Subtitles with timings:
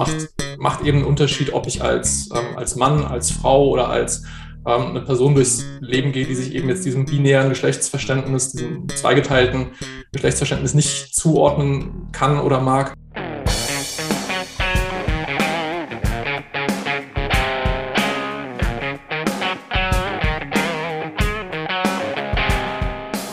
[0.00, 4.24] macht, macht eben einen Unterschied, ob ich als, ähm, als Mann, als Frau oder als
[4.66, 9.72] ähm, eine Person durchs Leben gehe, die sich eben jetzt diesem binären Geschlechtsverständnis, diesem zweigeteilten
[10.12, 12.94] Geschlechtsverständnis nicht zuordnen kann oder mag.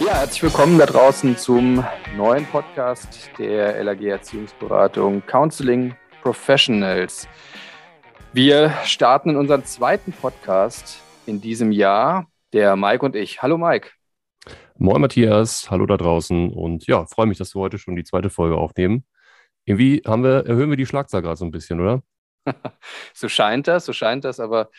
[0.05, 1.85] Ja, herzlich willkommen da draußen zum
[2.17, 5.95] neuen Podcast der LAG Erziehungsberatung Counseling
[6.27, 7.25] Professionals.
[8.33, 13.41] Wir starten in unseren zweiten Podcast in diesem Jahr, der Mike und ich.
[13.41, 13.91] Hallo Mike.
[14.77, 18.29] Moin Matthias, hallo da draußen und ja, freue mich, dass wir heute schon die zweite
[18.29, 19.05] Folge aufnehmen.
[19.63, 22.03] Irgendwie haben wir, erhöhen wir die Schlagzahl gerade so ein bisschen, oder?
[23.13, 24.69] so scheint das, so scheint das, aber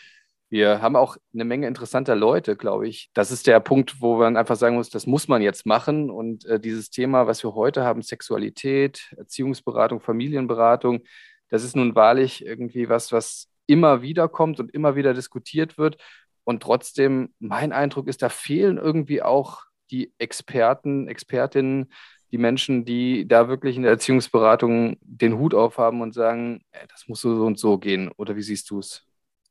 [0.51, 3.09] wir haben auch eine Menge interessanter Leute, glaube ich.
[3.15, 6.11] Das ist der Punkt, wo man einfach sagen muss, das muss man jetzt machen.
[6.11, 11.01] Und äh, dieses Thema, was wir heute haben, Sexualität, Erziehungsberatung, Familienberatung,
[11.49, 15.97] das ist nun wahrlich irgendwie was, was immer wieder kommt und immer wieder diskutiert wird.
[16.43, 21.91] Und trotzdem, mein Eindruck ist, da fehlen irgendwie auch die Experten, Expertinnen,
[22.31, 27.21] die Menschen, die da wirklich in der Erziehungsberatung den Hut aufhaben und sagen, das muss
[27.21, 28.11] so und so gehen.
[28.17, 29.03] Oder wie siehst du es?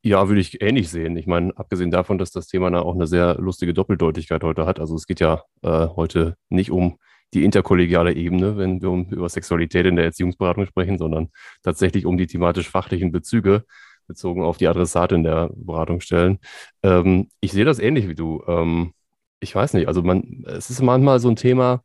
[0.02, 1.16] Ja, würde ich ähnlich sehen.
[1.16, 4.78] Ich meine, abgesehen davon, dass das Thema da auch eine sehr lustige Doppeldeutigkeit heute hat.
[4.78, 6.98] Also es geht ja äh, heute nicht um
[7.34, 11.28] die interkollegiale Ebene, wenn wir über Sexualität in der Erziehungsberatung sprechen, sondern
[11.62, 13.64] tatsächlich um die thematisch-fachlichen Bezüge
[14.06, 16.38] bezogen auf die Adressatin der Beratungsstellen.
[16.82, 18.42] Ähm, ich sehe das ähnlich wie du.
[18.46, 18.92] Ähm,
[19.40, 21.84] ich weiß nicht, also man, es ist manchmal so ein Thema,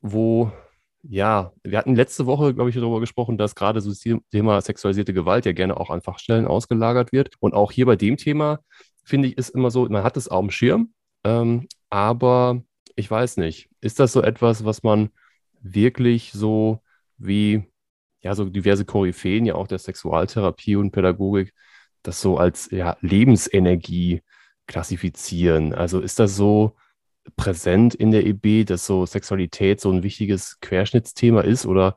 [0.00, 0.52] wo
[1.02, 5.12] ja, wir hatten letzte Woche, glaube ich, darüber gesprochen, dass gerade so das Thema sexualisierte
[5.12, 7.34] Gewalt ja gerne auch an Fachstellen ausgelagert wird.
[7.40, 8.60] Und auch hier bei dem Thema,
[9.04, 10.92] finde ich, ist immer so, man hat es auf dem Schirm,
[11.24, 12.62] ähm, aber
[12.96, 15.10] ich weiß nicht, ist das so etwas, was man
[15.60, 16.80] wirklich so
[17.18, 17.64] wie,
[18.20, 21.54] ja, so diverse Koryphäen ja auch der Sexualtherapie und Pädagogik,
[22.02, 24.22] das so als ja, Lebensenergie
[24.66, 25.74] klassifizieren?
[25.74, 26.76] Also ist das so,
[27.36, 31.96] präsent in der EB, dass so Sexualität so ein wichtiges Querschnittsthema ist oder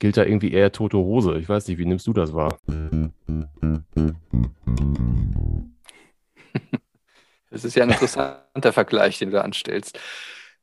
[0.00, 1.38] gilt da irgendwie eher tote Hose?
[1.38, 2.58] Ich weiß nicht, wie nimmst du das wahr?
[7.50, 9.98] Das ist ja ein interessanter Vergleich, den du anstellst.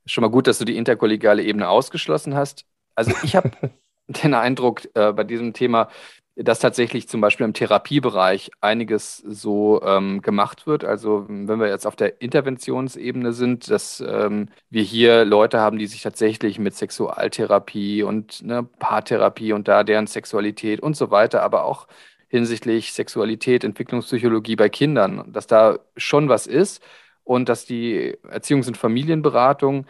[0.06, 2.66] Schon mal gut, dass du die interkollegiale Ebene ausgeschlossen hast.
[2.96, 3.52] Also ich habe
[4.08, 5.90] den Eindruck äh, bei diesem Thema,
[6.36, 10.84] dass tatsächlich zum Beispiel im Therapiebereich einiges so ähm, gemacht wird.
[10.84, 15.88] Also wenn wir jetzt auf der Interventionsebene sind, dass ähm, wir hier Leute haben, die
[15.88, 21.64] sich tatsächlich mit Sexualtherapie und ne, Paartherapie und da deren Sexualität und so weiter, aber
[21.64, 21.88] auch
[22.28, 26.84] hinsichtlich Sexualität, Entwicklungspsychologie bei Kindern, dass da schon was ist
[27.24, 29.86] und dass die Erziehungs- und Familienberatung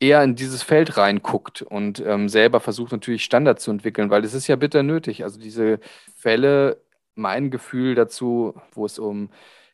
[0.00, 4.34] eher in dieses Feld reinguckt und ähm, selber versucht natürlich Standards zu entwickeln, weil es
[4.34, 5.22] ist ja bitter nötig.
[5.24, 5.78] Also diese
[6.16, 6.82] Fälle,
[7.14, 9.30] mein Gefühl dazu, wo es um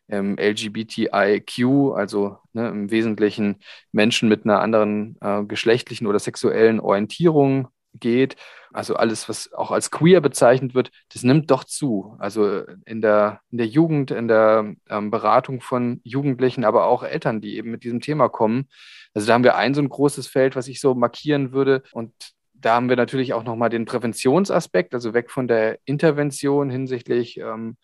[0.09, 3.57] ähm, LGBTIQ, also ne, im Wesentlichen
[3.93, 7.69] Menschen mit einer anderen äh, geschlechtlichen oder sexuellen Orientierung
[8.01, 8.37] geht,
[8.73, 12.17] also alles, was auch als queer bezeichnet wird, das nimmt doch zu.
[12.19, 17.41] Also in der, in der Jugend, in der ähm, Beratung von Jugendlichen, aber auch Eltern,
[17.41, 18.69] die eben mit diesem Thema kommen.
[19.15, 21.83] Also da haben wir ein so ein großes Feld, was ich so markieren würde.
[21.93, 22.13] Und
[22.55, 27.77] da haben wir natürlich auch nochmal den Präventionsaspekt, also weg von der Intervention hinsichtlich ähm,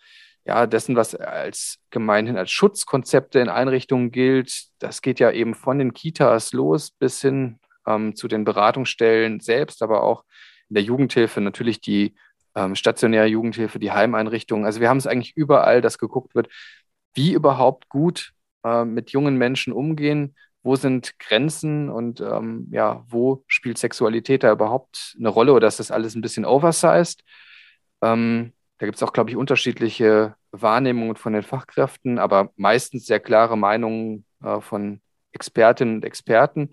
[0.47, 4.67] ja, dessen, was als gemeinhin als Schutzkonzepte in Einrichtungen gilt.
[4.79, 9.83] Das geht ja eben von den Kitas los bis hin ähm, zu den Beratungsstellen selbst,
[9.83, 10.25] aber auch
[10.69, 12.15] in der Jugendhilfe natürlich die
[12.55, 14.65] ähm, stationäre Jugendhilfe, die Heimeinrichtungen.
[14.65, 16.49] Also wir haben es eigentlich überall, dass geguckt wird,
[17.15, 18.33] wie überhaupt gut
[18.65, 24.53] äh, mit jungen Menschen umgehen, wo sind Grenzen und ähm, ja, wo spielt Sexualität da
[24.53, 27.23] überhaupt eine Rolle oder ist das alles ein bisschen oversized?
[28.03, 33.21] Ähm, da gibt es auch, glaube ich, unterschiedliche Wahrnehmungen von den Fachkräften, aber meistens sehr
[33.21, 35.01] klare Meinungen äh, von
[35.33, 36.71] Expertinnen und Experten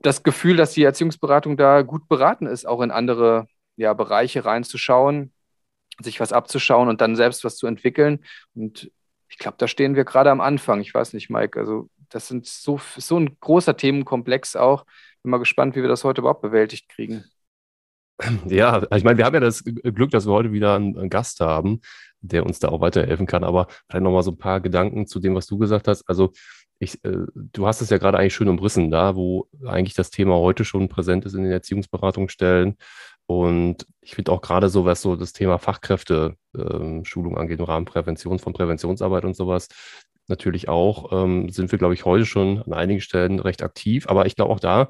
[0.00, 5.32] das Gefühl, dass die Erziehungsberatung da gut beraten ist, auch in andere ja, Bereiche reinzuschauen,
[6.00, 8.24] sich was abzuschauen und dann selbst was zu entwickeln.
[8.54, 8.90] Und
[9.28, 10.80] ich glaube, da stehen wir gerade am Anfang.
[10.80, 11.58] Ich weiß nicht, Mike.
[11.58, 14.84] Also, das sind so, so ein großer Themenkomplex auch.
[15.22, 17.24] Bin mal gespannt, wie wir das heute überhaupt bewältigt kriegen.
[18.46, 21.80] Ja, ich meine, wir haben ja das Glück, dass wir heute wieder einen, Gast haben,
[22.20, 23.44] der uns da auch weiterhelfen kann.
[23.44, 26.08] Aber vielleicht nochmal so ein paar Gedanken zu dem, was du gesagt hast.
[26.08, 26.32] Also,
[26.78, 30.36] ich, äh, du hast es ja gerade eigentlich schön umrissen, da wo eigentlich das Thema
[30.36, 32.76] heute schon präsent ist in den Erziehungsberatungsstellen.
[33.26, 37.84] Und ich finde auch gerade so, was so das Thema Fachkräfte-Schulung ähm, angeht, im Rahmen
[37.84, 39.68] Prävention von Präventionsarbeit und sowas,
[40.26, 44.08] natürlich auch, ähm, sind wir, glaube ich, heute schon an einigen Stellen recht aktiv.
[44.08, 44.88] Aber ich glaube auch da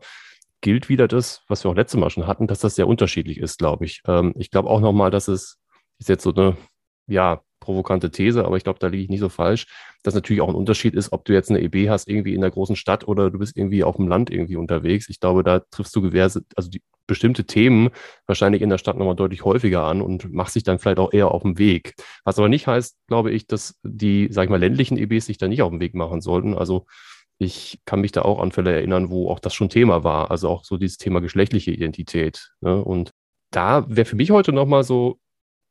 [0.61, 3.59] gilt wieder das, was wir auch letztes Mal schon hatten, dass das sehr unterschiedlich ist,
[3.59, 4.03] glaube ich.
[4.07, 5.59] Ähm, ich glaube auch nochmal, dass es
[5.99, 6.57] ist jetzt so eine,
[7.07, 9.67] ja, provokante These, aber ich glaube, da liege ich nicht so falsch,
[10.03, 12.51] dass natürlich auch ein Unterschied ist, ob du jetzt eine EB hast irgendwie in der
[12.51, 15.09] großen Stadt oder du bist irgendwie auf dem Land irgendwie unterwegs.
[15.11, 17.91] Ich glaube, da triffst du gewährse, also die bestimmte Themen
[18.27, 21.31] wahrscheinlich in der Stadt nochmal deutlich häufiger an und machst dich dann vielleicht auch eher
[21.33, 21.95] auf dem Weg.
[22.25, 25.49] Was aber nicht heißt, glaube ich, dass die, sag ich mal, ländlichen EBs sich da
[25.49, 26.57] nicht auf den Weg machen sollten.
[26.57, 26.87] Also
[27.41, 30.31] ich kann mich da auch an Fälle erinnern, wo auch das schon Thema war.
[30.31, 32.53] Also auch so dieses Thema geschlechtliche Identität.
[32.61, 32.85] Ne?
[32.85, 33.13] Und
[33.51, 35.19] da wäre für mich heute nochmal so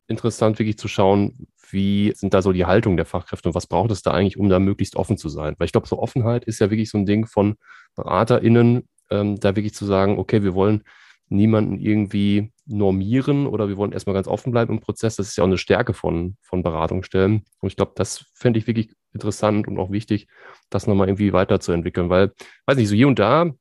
[0.08, 3.92] interessant, wirklich zu schauen, wie sind da so die Haltung der Fachkräfte und was braucht
[3.92, 5.54] es da eigentlich, um da möglichst offen zu sein?
[5.60, 7.56] Weil ich glaube, so Offenheit ist ja wirklich so ein Ding von
[7.96, 10.84] BeraterInnen, ähm, da wirklich zu sagen, okay, wir wollen
[11.28, 15.16] niemanden irgendwie normieren oder wir wollen erstmal ganz offen bleiben im Prozess.
[15.16, 17.44] Das ist ja auch eine Stärke von, von Beratungsstellen.
[17.60, 20.28] Und ich glaube, das fände ich wirklich interessant und auch wichtig,
[20.70, 22.32] das nochmal irgendwie weiterzuentwickeln, weil,
[22.68, 23.52] weiß nicht, so hier und da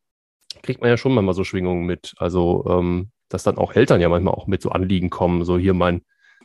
[0.63, 2.15] kriegt man ja schon manchmal so Schwingungen mit.
[2.19, 5.75] Also, ähm, dass dann auch Eltern ja manchmal auch mit so Anliegen kommen, so hier
[5.75, 6.03] mein,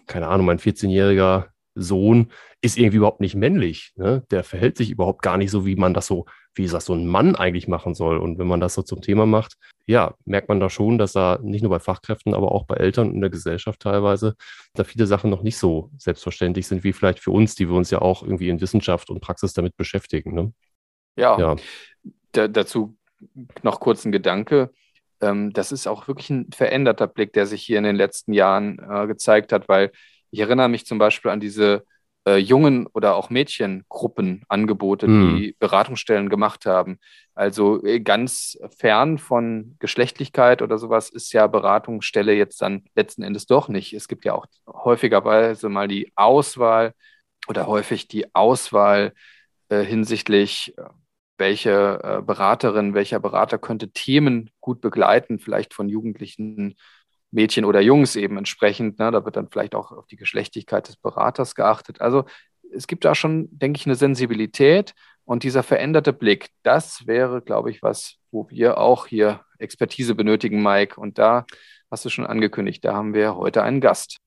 [0.07, 2.31] keine Ahnung, mein 14-jähriger Sohn
[2.61, 3.93] ist irgendwie überhaupt nicht männlich.
[3.95, 4.23] Ne?
[4.31, 7.07] Der verhält sich überhaupt gar nicht so, wie man das so, wie das so ein
[7.07, 8.17] Mann eigentlich machen soll.
[8.17, 9.55] Und wenn man das so zum Thema macht,
[9.85, 13.09] ja, merkt man da schon, dass da nicht nur bei Fachkräften, aber auch bei Eltern
[13.09, 14.35] und in der Gesellschaft teilweise
[14.73, 17.91] da viele Sachen noch nicht so selbstverständlich sind, wie vielleicht für uns, die wir uns
[17.91, 20.33] ja auch irgendwie in Wissenschaft und Praxis damit beschäftigen.
[20.33, 20.53] Ne?
[21.15, 21.55] Ja, ja.
[22.31, 22.97] Da, dazu
[23.61, 24.71] noch kurz ein Gedanke.
[25.21, 28.79] Ähm, das ist auch wirklich ein veränderter Blick, der sich hier in den letzten Jahren
[28.79, 29.91] äh, gezeigt hat, weil
[30.31, 31.85] ich erinnere mich zum Beispiel an diese
[32.25, 35.35] äh, Jungen- oder auch Mädchengruppen Angebote, hm.
[35.35, 36.99] die Beratungsstellen gemacht haben.
[37.35, 43.45] Also äh, ganz fern von Geschlechtlichkeit oder sowas ist ja Beratungsstelle jetzt dann letzten Endes
[43.45, 43.93] doch nicht.
[43.93, 46.93] Es gibt ja auch häufigerweise mal die Auswahl
[47.47, 49.13] oder häufig die Auswahl
[49.69, 50.83] äh, hinsichtlich äh,
[51.37, 56.75] welche äh, Beraterin, welcher Berater könnte Themen gut begleiten, vielleicht von jugendlichen
[57.33, 58.99] Mädchen oder Jungs eben entsprechend.
[58.99, 59.11] Ne?
[59.11, 61.99] Da wird dann vielleicht auch auf die Geschlechtlichkeit des Beraters geachtet.
[61.99, 62.25] Also
[62.73, 64.93] es gibt da schon, denke ich, eine Sensibilität
[65.25, 70.61] und dieser veränderte Blick, das wäre, glaube ich, was, wo wir auch hier Expertise benötigen,
[70.61, 70.99] Mike.
[70.99, 71.45] Und da
[71.89, 74.17] hast du schon angekündigt, da haben wir heute einen Gast.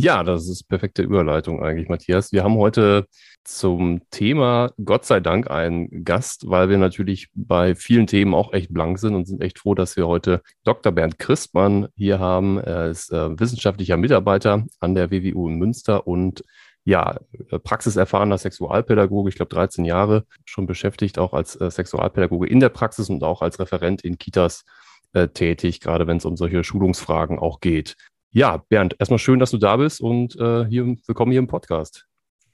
[0.00, 2.30] Ja, das ist perfekte Überleitung eigentlich, Matthias.
[2.30, 3.06] Wir haben heute
[3.42, 8.72] zum Thema Gott sei Dank einen Gast, weil wir natürlich bei vielen Themen auch echt
[8.72, 10.92] blank sind und sind echt froh, dass wir heute Dr.
[10.92, 12.58] Bernd Christmann hier haben.
[12.58, 16.44] Er ist äh, wissenschaftlicher Mitarbeiter an der WWU in Münster und
[16.84, 17.18] ja,
[17.50, 22.68] äh, praxiserfahrener Sexualpädagoge, ich glaube 13 Jahre schon beschäftigt, auch als äh, Sexualpädagoge in der
[22.68, 24.64] Praxis und auch als Referent in Kitas
[25.12, 27.96] äh, tätig, gerade wenn es um solche Schulungsfragen auch geht.
[28.30, 32.06] Ja, Bernd, erstmal schön, dass du da bist und äh, hier, willkommen hier im Podcast.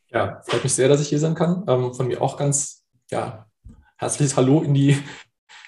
[0.08, 1.64] Ja, freut mich sehr, dass ich hier sein kann.
[1.66, 3.46] Ähm, von mir auch ganz ja,
[3.96, 4.96] herzliches Hallo in die,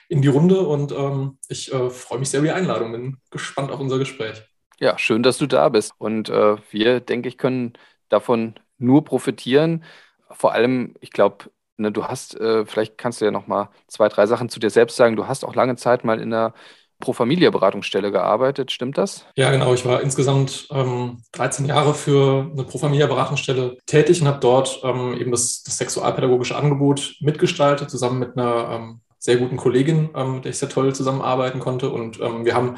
[0.09, 2.93] in die Runde und ähm, ich äh, freue mich sehr über die Einladung.
[2.93, 4.45] Bin gespannt auf unser Gespräch.
[4.79, 5.93] Ja, schön, dass du da bist.
[5.99, 7.73] Und äh, wir, denke ich, können
[8.09, 9.83] davon nur profitieren.
[10.31, 14.09] Vor allem, ich glaube, ne, du hast, äh, vielleicht kannst du ja noch mal zwei,
[14.09, 15.17] drei Sachen zu dir selbst sagen.
[15.17, 16.55] Du hast auch lange Zeit mal in der
[16.99, 19.27] Pro Familia Beratungsstelle gearbeitet, stimmt das?
[19.37, 19.75] Ja, genau.
[19.75, 24.81] Ich war insgesamt ähm, 13 Jahre für eine Pro Familia Beratungsstelle tätig und habe dort
[24.83, 30.37] ähm, eben das, das, sexualpädagogische Angebot mitgestaltet, zusammen mit einer ähm, sehr guten Kollegin, ähm,
[30.37, 31.91] mit der ich sehr toll zusammenarbeiten konnte.
[31.91, 32.77] Und ähm, wir haben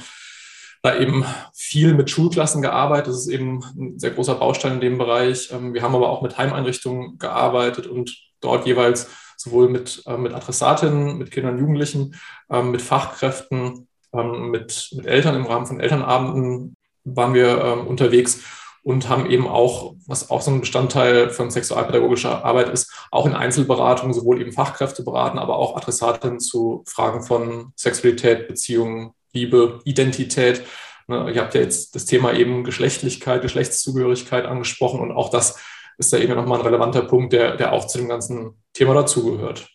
[0.83, 3.09] da eben viel mit Schulklassen gearbeitet.
[3.09, 5.51] Das ist eben ein sehr großer Baustein in dem Bereich.
[5.53, 10.35] Ähm, wir haben aber auch mit Heimeinrichtungen gearbeitet und dort jeweils sowohl mit, äh, mit
[10.35, 12.17] Adressatinnen, mit Kindern und Jugendlichen,
[12.51, 18.41] mit Fachkräften ähm, mit, mit Eltern im Rahmen von Elternabenden waren wir ähm, unterwegs
[18.83, 23.35] und haben eben auch, was auch so ein Bestandteil von sexualpädagogischer Arbeit ist, auch in
[23.35, 30.63] Einzelberatungen sowohl eben Fachkräfte beraten, aber auch Adressatinnen zu Fragen von Sexualität, Beziehungen, Liebe, Identität.
[31.07, 35.61] Ne, ihr habt ja jetzt das Thema eben Geschlechtlichkeit, Geschlechtszugehörigkeit angesprochen und auch das
[35.99, 39.69] ist da eben nochmal ein relevanter Punkt, der, der auch zu dem ganzen Thema dazugehört.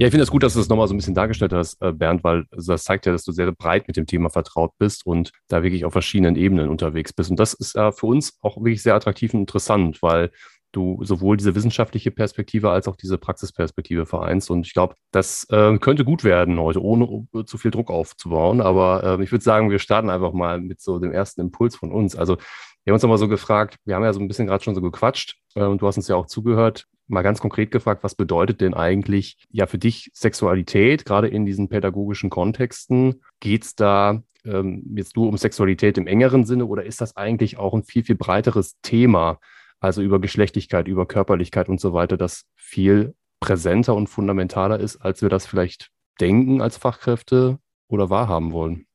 [0.00, 1.92] Ja, ich finde es gut, dass du das nochmal so ein bisschen dargestellt hast, äh,
[1.92, 5.30] Bernd, weil das zeigt ja, dass du sehr breit mit dem Thema vertraut bist und
[5.48, 7.28] da wirklich auf verschiedenen Ebenen unterwegs bist.
[7.28, 10.30] Und das ist äh, für uns auch wirklich sehr attraktiv und interessant, weil
[10.72, 14.50] du sowohl diese wissenschaftliche Perspektive als auch diese Praxisperspektive vereinst.
[14.50, 18.62] Und ich glaube, das äh, könnte gut werden heute, ohne zu viel Druck aufzubauen.
[18.62, 21.92] Aber äh, ich würde sagen, wir starten einfach mal mit so dem ersten Impuls von
[21.92, 22.16] uns.
[22.16, 22.36] Also
[22.84, 24.80] wir haben uns nochmal so gefragt, wir haben ja so ein bisschen gerade schon so
[24.80, 28.60] gequatscht äh, und du hast uns ja auch zugehört mal ganz konkret gefragt, was bedeutet
[28.60, 33.22] denn eigentlich ja für dich Sexualität, gerade in diesen pädagogischen Kontexten?
[33.40, 37.58] Geht es da ähm, jetzt nur um Sexualität im engeren Sinne oder ist das eigentlich
[37.58, 39.38] auch ein viel, viel breiteres Thema,
[39.80, 45.22] also über Geschlechtlichkeit, über Körperlichkeit und so weiter, das viel präsenter und fundamentaler ist, als
[45.22, 45.90] wir das vielleicht
[46.20, 48.86] denken als Fachkräfte oder wahrhaben wollen.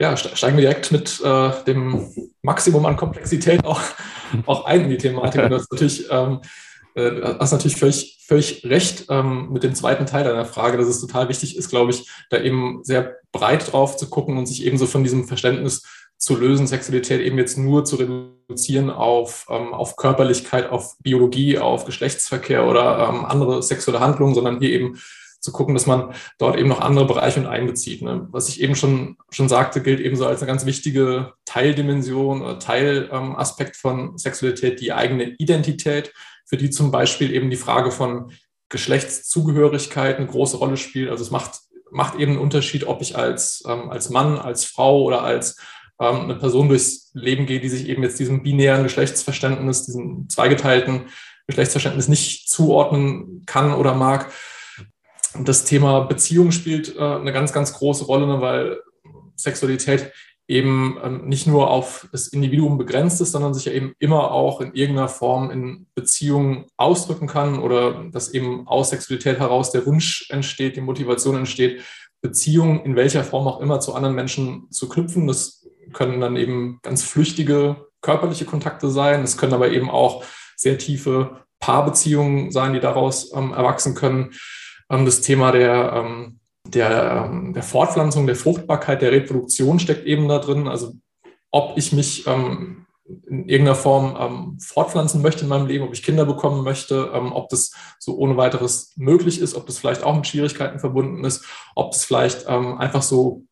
[0.00, 2.10] Ja, steigen wir direkt mit äh, dem
[2.42, 3.80] Maximum an Komplexität auch,
[4.46, 5.44] auch ein in die Thematik.
[5.44, 6.40] Und das natürlich ähm,
[6.94, 11.00] äh, hast natürlich völlig, völlig recht ähm, mit dem zweiten Teil deiner Frage, dass es
[11.00, 14.78] total wichtig ist, glaube ich, da eben sehr breit drauf zu gucken und sich eben
[14.78, 15.82] so von diesem Verständnis
[16.16, 21.84] zu lösen, Sexualität eben jetzt nur zu reduzieren auf, ähm, auf Körperlichkeit, auf Biologie, auf
[21.84, 24.98] Geschlechtsverkehr oder ähm, andere sexuelle Handlungen, sondern hier eben
[25.40, 28.00] zu gucken, dass man dort eben noch andere Bereiche mit einbezieht.
[28.00, 28.26] Ne?
[28.30, 32.58] Was ich eben schon, schon sagte, gilt eben so als eine ganz wichtige Teildimension oder
[32.58, 38.32] Teilaspekt von Sexualität, die eigene Identität für die zum Beispiel eben die Frage von
[38.68, 41.10] Geschlechtszugehörigkeit eine große Rolle spielt.
[41.10, 41.60] Also es macht,
[41.90, 45.56] macht eben einen Unterschied, ob ich als, ähm, als Mann, als Frau oder als
[46.00, 51.08] ähm, eine Person durchs Leben gehe, die sich eben jetzt diesem binären Geschlechtsverständnis, diesem zweigeteilten
[51.46, 54.32] Geschlechtsverständnis nicht zuordnen kann oder mag.
[55.38, 58.80] Das Thema Beziehung spielt äh, eine ganz, ganz große Rolle, ne, weil
[59.36, 60.12] Sexualität
[60.46, 64.60] eben ähm, nicht nur auf das Individuum begrenzt ist, sondern sich ja eben immer auch
[64.60, 70.28] in irgendeiner Form in Beziehungen ausdrücken kann oder dass eben aus Sexualität heraus der Wunsch
[70.30, 71.82] entsteht, die Motivation entsteht,
[72.20, 75.26] Beziehungen in welcher Form auch immer zu anderen Menschen zu knüpfen.
[75.26, 79.22] Das können dann eben ganz flüchtige körperliche Kontakte sein.
[79.22, 80.24] Es können aber eben auch
[80.56, 84.32] sehr tiefe Paarbeziehungen sein, die daraus ähm, erwachsen können.
[84.90, 90.28] Ähm, das Thema der ähm, der, ähm, der Fortpflanzung, der Fruchtbarkeit, der Reproduktion steckt eben
[90.28, 90.68] da drin.
[90.68, 90.94] Also
[91.50, 92.86] ob ich mich ähm,
[93.26, 97.32] in irgendeiner Form ähm, fortpflanzen möchte in meinem Leben, ob ich Kinder bekommen möchte, ähm,
[97.32, 101.44] ob das so ohne weiteres möglich ist, ob das vielleicht auch mit Schwierigkeiten verbunden ist,
[101.74, 103.44] ob es vielleicht ähm, einfach so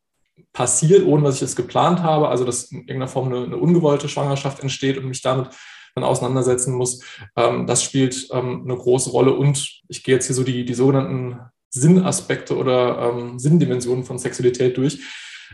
[0.54, 4.08] passiert, ohne dass ich es geplant habe, also dass in irgendeiner Form eine, eine ungewollte
[4.08, 5.50] Schwangerschaft entsteht und mich damit
[5.94, 7.04] dann auseinandersetzen muss.
[7.36, 11.38] Ähm, das spielt eine große Rolle und ich gehe jetzt hier so die, die sogenannten
[11.72, 15.00] Sinnaspekte oder ähm, Sinndimensionen von Sexualität durch,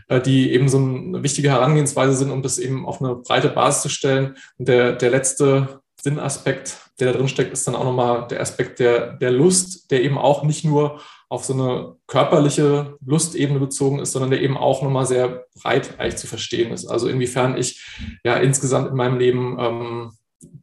[0.09, 3.83] äh, die eben so eine wichtige Herangehensweise sind, um das eben auf eine breite Basis
[3.83, 4.37] zu stellen.
[4.59, 8.79] Und der, der letzte Sinnaspekt, der da drin steckt, ist dann auch nochmal der Aspekt
[8.79, 14.13] der, der Lust, der eben auch nicht nur auf so eine körperliche Lustebene bezogen ist,
[14.13, 16.87] sondern der eben auch nochmal sehr breit eigentlich zu verstehen ist.
[16.87, 17.85] Also inwiefern ich
[18.25, 20.13] ja insgesamt in meinem Leben ähm,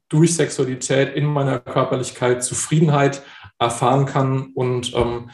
[0.09, 3.21] durch Sexualität in meiner Körperlichkeit Zufriedenheit
[3.59, 5.29] erfahren kann und ähm,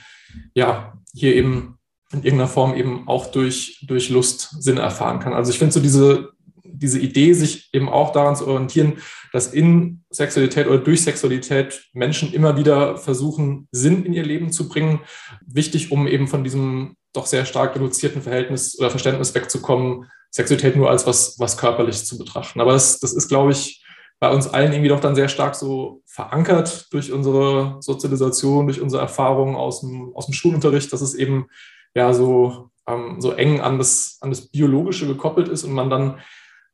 [0.53, 1.77] ja, hier eben
[2.11, 5.33] in irgendeiner Form eben auch durch, durch Lust Sinn erfahren kann.
[5.33, 6.31] Also ich finde so diese,
[6.63, 8.97] diese Idee, sich eben auch daran zu orientieren,
[9.31, 14.67] dass in Sexualität oder durch Sexualität Menschen immer wieder versuchen, Sinn in ihr Leben zu
[14.67, 14.99] bringen,
[15.45, 20.89] wichtig, um eben von diesem doch sehr stark reduzierten Verhältnis oder Verständnis wegzukommen, Sexualität nur
[20.89, 22.61] als was, was körperlich zu betrachten.
[22.61, 23.80] Aber das, das ist, glaube ich,
[24.21, 29.01] bei uns allen irgendwie doch dann sehr stark so verankert durch unsere Sozialisation, durch unsere
[29.01, 31.47] Erfahrungen aus dem, aus dem Schulunterricht, dass es eben
[31.95, 36.19] ja so, ähm, so eng an das, an das Biologische gekoppelt ist und man dann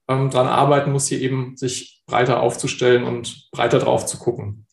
[0.10, 4.66] ähm, daran arbeiten muss, hier eben sich breiter aufzustellen und breiter drauf zu gucken.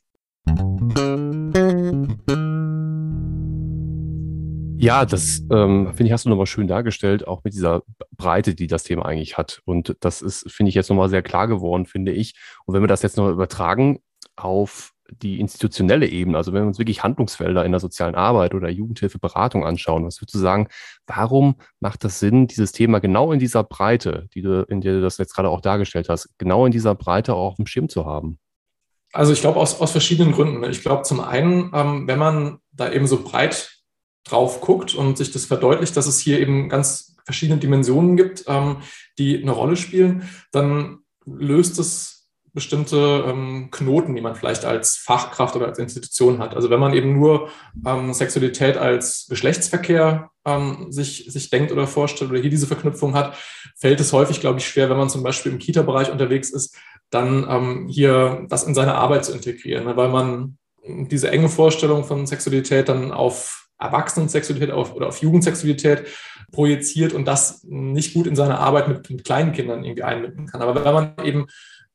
[4.84, 7.84] Ja, das ähm, finde ich, hast du nochmal schön dargestellt, auch mit dieser
[8.18, 9.62] Breite, die das Thema eigentlich hat.
[9.64, 12.34] Und das ist, finde ich, jetzt nochmal sehr klar geworden, finde ich.
[12.66, 14.00] Und wenn wir das jetzt noch übertragen
[14.36, 18.68] auf die institutionelle Ebene, also wenn wir uns wirklich Handlungsfelder in der sozialen Arbeit oder
[18.68, 20.68] Jugendhilfeberatung anschauen, was würdest du sagen,
[21.06, 25.00] warum macht das Sinn, dieses Thema genau in dieser Breite, die du, in der du
[25.00, 28.04] das jetzt gerade auch dargestellt hast, genau in dieser Breite auch auf dem Schirm zu
[28.04, 28.38] haben?
[29.14, 30.62] Also ich glaube aus, aus verschiedenen Gründen.
[30.64, 33.73] Ich glaube zum einen, ähm, wenn man da eben so breit
[34.24, 38.78] drauf guckt und sich das verdeutlicht, dass es hier eben ganz verschiedene Dimensionen gibt, ähm,
[39.18, 42.14] die eine Rolle spielen, dann löst es
[42.54, 46.54] bestimmte ähm, Knoten, die man vielleicht als Fachkraft oder als Institution hat.
[46.54, 47.48] Also wenn man eben nur
[47.84, 53.36] ähm, Sexualität als Geschlechtsverkehr ähm, sich, sich denkt oder vorstellt oder hier diese Verknüpfung hat,
[53.76, 56.76] fällt es häufig, glaube ich, schwer, wenn man zum Beispiel im Kita-Bereich unterwegs ist,
[57.10, 59.96] dann ähm, hier das in seine Arbeit zu integrieren, ne?
[59.96, 66.04] weil man diese enge Vorstellung von Sexualität dann auf Erwachsenensexualität auf, oder auf Jugendsexualität
[66.52, 70.62] projiziert und das nicht gut in seine Arbeit mit, mit kleinen Kindern irgendwie einbinden kann.
[70.62, 71.46] Aber wenn man eben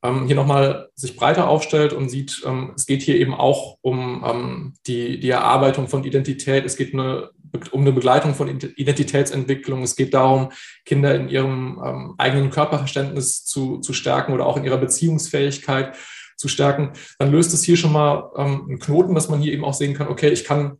[0.03, 4.23] ähm, hier nochmal sich breiter aufstellt und sieht, ähm, es geht hier eben auch um
[4.25, 7.31] ähm, die, die Erarbeitung von Identität, es geht eine,
[7.71, 10.51] um eine Begleitung von Identitätsentwicklung, es geht darum,
[10.85, 15.95] Kinder in ihrem ähm, eigenen Körperverständnis zu, zu stärken oder auch in ihrer Beziehungsfähigkeit
[16.37, 19.65] zu stärken, dann löst es hier schon mal ähm, einen Knoten, dass man hier eben
[19.65, 20.77] auch sehen kann, okay, ich kann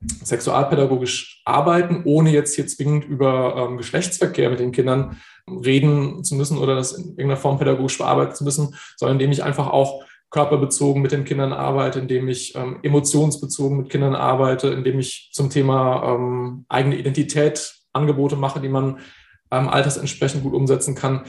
[0.00, 5.16] sexualpädagogisch arbeiten, ohne jetzt hier zwingend über ähm, Geschlechtsverkehr mit den Kindern
[5.48, 9.42] reden zu müssen oder das in irgendeiner Form pädagogisch bearbeiten zu müssen, sondern indem ich
[9.42, 14.98] einfach auch körperbezogen mit den Kindern arbeite, indem ich ähm, emotionsbezogen mit Kindern arbeite, indem
[14.98, 19.00] ich zum Thema ähm, eigene Identität Angebote mache, die man
[19.50, 21.22] ähm, altersentsprechend gut umsetzen kann,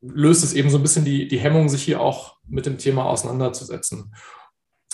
[0.00, 3.04] löst es eben so ein bisschen die, die Hemmung, sich hier auch mit dem Thema
[3.04, 4.14] auseinanderzusetzen.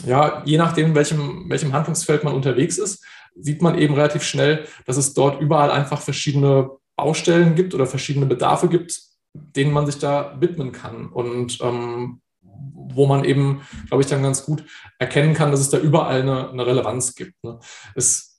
[0.07, 3.05] Ja, je nachdem, welchem, welchem Handlungsfeld man unterwegs ist,
[3.43, 8.27] sieht man eben relativ schnell, dass es dort überall einfach verschiedene Baustellen gibt oder verschiedene
[8.27, 9.01] Bedarfe gibt,
[9.33, 11.09] denen man sich da widmen kann.
[11.09, 14.65] Und ähm, wo man eben, glaube ich, dann ganz gut
[14.99, 17.43] erkennen kann, dass es da überall eine, eine Relevanz gibt.
[17.43, 17.59] Ne?
[17.95, 18.30] Es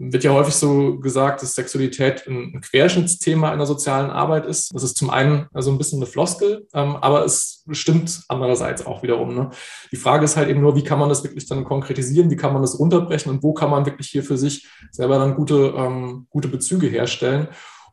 [0.00, 4.72] wird ja häufig so gesagt, dass Sexualität ein Querschnittsthema in der sozialen Arbeit ist.
[4.74, 9.02] Das ist zum einen also ein bisschen eine Floskel, ähm, aber es stimmt andererseits auch
[9.02, 9.34] wiederum.
[9.34, 9.50] Ne?
[9.90, 12.52] Die Frage ist halt eben nur, wie kann man das wirklich dann konkretisieren, wie kann
[12.52, 16.26] man das runterbrechen und wo kann man wirklich hier für sich selber dann gute, ähm,
[16.30, 17.48] gute Bezüge herstellen.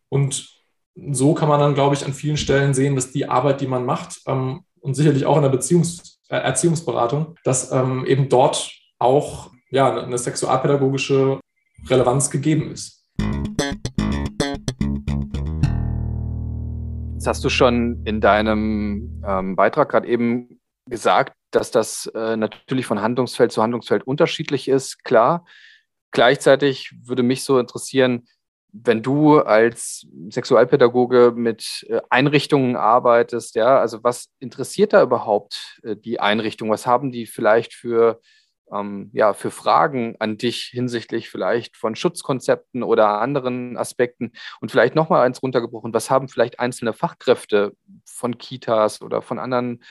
[0.10, 0.50] Und
[1.12, 3.86] so kann man dann, glaube ich, an vielen Stellen sehen, dass die Arbeit, die man
[3.86, 9.50] macht, ähm, und sicherlich auch in der Beziehungs äh, Erziehungsberatung, dass ähm, eben dort auch
[9.72, 11.40] ja, eine sexualpädagogische
[11.88, 13.04] Relevanz gegeben ist.
[17.14, 22.86] Jetzt hast du schon in deinem ähm, Beitrag gerade eben gesagt, dass das äh, natürlich
[22.86, 25.46] von Handlungsfeld zu Handlungsfeld unterschiedlich ist, klar.
[26.12, 28.28] Gleichzeitig würde mich so interessieren,
[28.72, 35.96] wenn du als Sexualpädagoge mit äh, Einrichtungen arbeitest, ja, also was interessiert da überhaupt äh,
[35.96, 36.70] die Einrichtung?
[36.70, 38.20] Was haben die vielleicht für,
[38.74, 44.32] ähm, ja, für Fragen an dich hinsichtlich vielleicht von Schutzkonzepten oder anderen Aspekten?
[44.62, 47.74] Und vielleicht nochmal eins runtergebrochen, was haben vielleicht einzelne Fachkräfte
[48.06, 49.82] von Kitas oder von anderen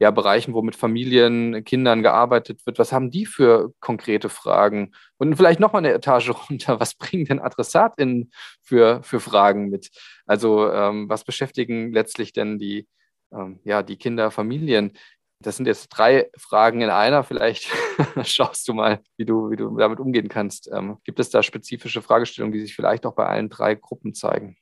[0.00, 2.78] ja, Bereichen, wo mit Familien, Kindern gearbeitet wird.
[2.78, 4.92] Was haben die für konkrete Fragen?
[5.18, 6.78] Und vielleicht nochmal eine Etage runter.
[6.80, 8.30] Was bringen denn AdressatInnen
[8.62, 9.90] für, für Fragen mit?
[10.26, 12.86] Also, ähm, was beschäftigen letztlich denn die,
[13.32, 14.92] ähm, ja, die Kinder, Familien?
[15.40, 17.22] Das sind jetzt drei Fragen in einer.
[17.22, 17.68] Vielleicht
[18.24, 20.68] schaust du mal, wie du, wie du damit umgehen kannst.
[20.72, 24.56] Ähm, gibt es da spezifische Fragestellungen, die sich vielleicht auch bei allen drei Gruppen zeigen?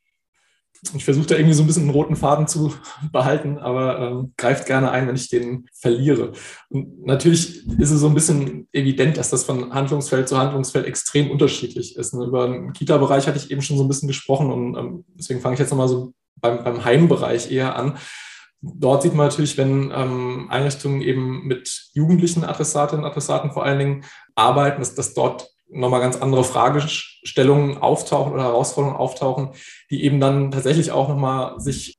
[0.94, 2.74] Ich versuche da irgendwie so ein bisschen einen roten Faden zu
[3.10, 6.32] behalten, aber ähm, greift gerne ein, wenn ich den verliere.
[6.68, 11.30] Und natürlich ist es so ein bisschen evident, dass das von Handlungsfeld zu Handlungsfeld extrem
[11.30, 12.14] unterschiedlich ist.
[12.14, 12.26] Ne?
[12.26, 15.54] Über den Kita-Bereich hatte ich eben schon so ein bisschen gesprochen und ähm, deswegen fange
[15.54, 17.96] ich jetzt nochmal so beim, beim Heimbereich eher an.
[18.74, 23.78] Dort sieht man natürlich, wenn ähm, Einrichtungen eben mit jugendlichen Adressatinnen und Adressaten vor allen
[23.78, 29.50] Dingen arbeiten, dass, dass dort nochmal ganz andere Fragestellungen auftauchen oder Herausforderungen auftauchen,
[29.90, 31.98] die eben dann tatsächlich auch nochmal sich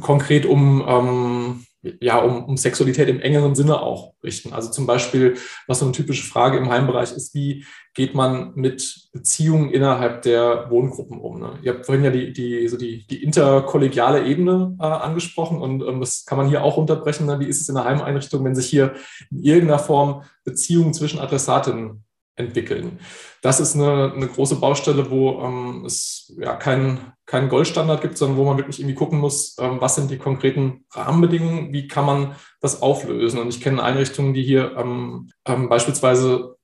[0.00, 1.66] konkret um, ähm,
[2.00, 4.52] ja, um, um Sexualität im engeren Sinne auch richten.
[4.52, 9.08] Also zum Beispiel, was so eine typische Frage im Heimbereich ist, wie geht man mit
[9.12, 11.40] Beziehungen innerhalb der Wohngruppen um?
[11.40, 11.58] Ne?
[11.62, 16.00] Ihr habt vorhin ja die, die, so die, die interkollegiale Ebene äh, angesprochen und ähm,
[16.00, 17.26] das kann man hier auch unterbrechen.
[17.26, 17.38] Ne?
[17.40, 18.94] Wie ist es in der Heimeinrichtung, wenn sich hier
[19.30, 22.04] in irgendeiner Form Beziehungen zwischen Adressatinnen
[22.36, 22.98] entwickeln.
[23.42, 28.36] Das ist eine, eine große Baustelle, wo ähm, es ja keinen kein Goldstandard gibt, sondern
[28.36, 32.34] wo man wirklich irgendwie gucken muss, ähm, was sind die konkreten Rahmenbedingungen, wie kann man
[32.60, 33.38] das auflösen.
[33.38, 36.56] Und ich kenne Einrichtungen, die hier ähm, ähm beispielsweise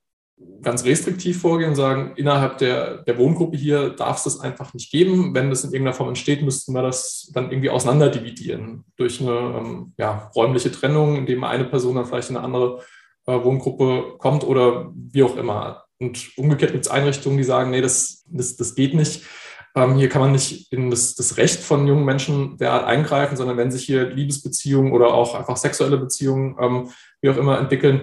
[0.62, 5.34] ganz restriktiv vorgehen sagen, innerhalb der, der Wohngruppe hier darf es das einfach nicht geben.
[5.34, 9.92] Wenn das in irgendeiner Form entsteht, müssten wir das dann irgendwie auseinanderdividieren durch eine ähm,
[9.98, 12.82] ja, räumliche Trennung, indem eine Person dann vielleicht in eine andere
[13.44, 15.84] Wohngruppe kommt oder wie auch immer.
[15.98, 19.24] Und umgekehrt gibt es Einrichtungen, die sagen, nee, das, das, das geht nicht.
[19.76, 23.56] Ähm, hier kann man nicht in das, das Recht von jungen Menschen derart eingreifen, sondern
[23.56, 26.90] wenn sich hier Liebesbeziehungen oder auch einfach sexuelle Beziehungen, ähm,
[27.20, 28.02] wie auch immer, entwickeln,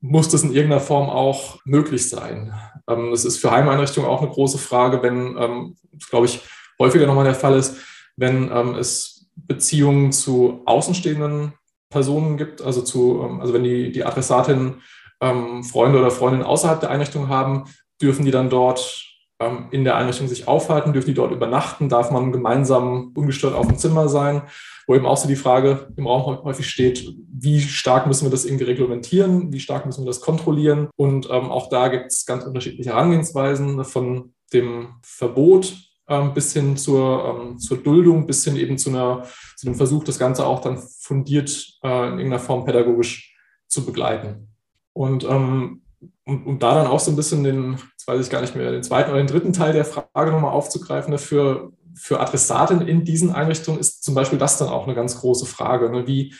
[0.00, 2.52] muss das in irgendeiner Form auch möglich sein.
[2.88, 5.76] Ähm, das ist für Heimeinrichtungen auch eine große Frage, wenn, ähm,
[6.10, 6.40] glaube ich,
[6.78, 7.76] häufiger nochmal der Fall ist,
[8.16, 11.54] wenn ähm, es Beziehungen zu Außenstehenden
[11.92, 14.76] Personen gibt, also zu, ähm, also wenn die, die Adressatin
[15.20, 17.64] ähm, Freunde oder Freundinnen außerhalb der Einrichtung haben,
[18.00, 19.06] dürfen die dann dort
[19.38, 23.68] ähm, in der Einrichtung sich aufhalten, dürfen die dort übernachten, darf man gemeinsam ungestört auf
[23.68, 24.42] dem Zimmer sein,
[24.86, 28.44] wo eben auch so die Frage im Raum häufig steht, wie stark müssen wir das
[28.44, 30.88] irgendwie reglementieren, wie stark müssen wir das kontrollieren?
[30.96, 35.74] Und ähm, auch da gibt es ganz unterschiedliche Herangehensweisen von dem Verbot
[36.12, 39.24] ähm, bis hin zur, ähm, zur Duldung, bis hin eben zu, einer,
[39.56, 43.34] zu einem Versuch, das Ganze auch dann fundiert äh, in irgendeiner Form pädagogisch
[43.68, 44.48] zu begleiten.
[44.92, 45.82] Und um,
[46.26, 48.70] ähm, um da dann auch so ein bisschen den, jetzt weiß ich gar nicht mehr,
[48.70, 53.04] den zweiten oder den dritten Teil der Frage nochmal aufzugreifen, ne, für, für Adressaten in
[53.04, 55.90] diesen Einrichtungen ist zum Beispiel das dann auch eine ganz große Frage.
[55.90, 56.06] Ne?
[56.06, 56.34] Wie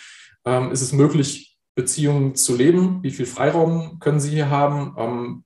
[0.45, 3.03] ähm, ist es möglich, Beziehungen zu leben?
[3.03, 4.95] Wie viel Freiraum können Sie hier haben?
[4.99, 5.45] Ähm,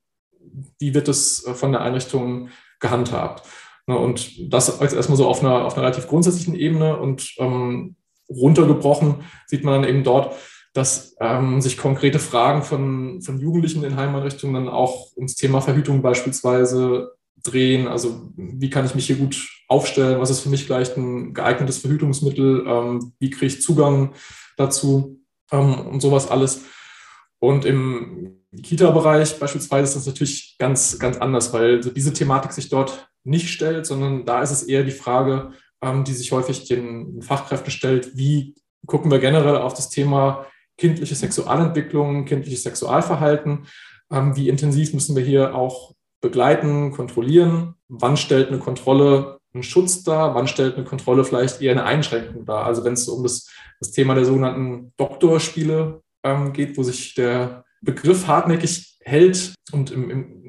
[0.81, 2.49] wie wird es äh, von der Einrichtung
[2.81, 3.47] gehandhabt?
[3.87, 7.97] Ne, und das jetzt erstmal so auf einer, auf einer relativ grundsätzlichen Ebene und ähm,
[8.29, 10.35] runtergebrochen sieht man dann eben dort,
[10.73, 16.03] dass ähm, sich konkrete Fragen von, von Jugendlichen in Heimeinrichtungen dann auch ums Thema Verhütung
[16.03, 17.87] beispielsweise drehen.
[17.87, 20.21] Also wie kann ich mich hier gut aufstellen?
[20.21, 22.65] Was ist für mich vielleicht ein geeignetes Verhütungsmittel?
[22.67, 24.13] Ähm, wie kriege ich Zugang
[24.57, 25.21] dazu?
[25.53, 26.65] Ähm, und sowas alles.
[27.39, 33.09] Und im Kita-Bereich beispielsweise ist das natürlich ganz, ganz anders, weil diese Thematik sich dort
[33.27, 37.71] nicht stellt, sondern da ist es eher die Frage, ähm, die sich häufig den Fachkräften
[37.71, 38.55] stellt, wie
[38.87, 40.47] gucken wir generell auf das Thema
[40.79, 43.67] kindliche Sexualentwicklung, kindliches Sexualverhalten,
[44.11, 50.05] ähm, wie intensiv müssen wir hier auch begleiten, kontrollieren, wann stellt eine Kontrolle einen Schutz
[50.05, 52.65] dar, wann stellt eine Kontrolle vielleicht eher eine Einschränkung dar.
[52.65, 57.65] Also wenn es um das, das Thema der sogenannten Doktorspiele ähm, geht, wo sich der
[57.81, 60.47] Begriff hartnäckig hält und im, im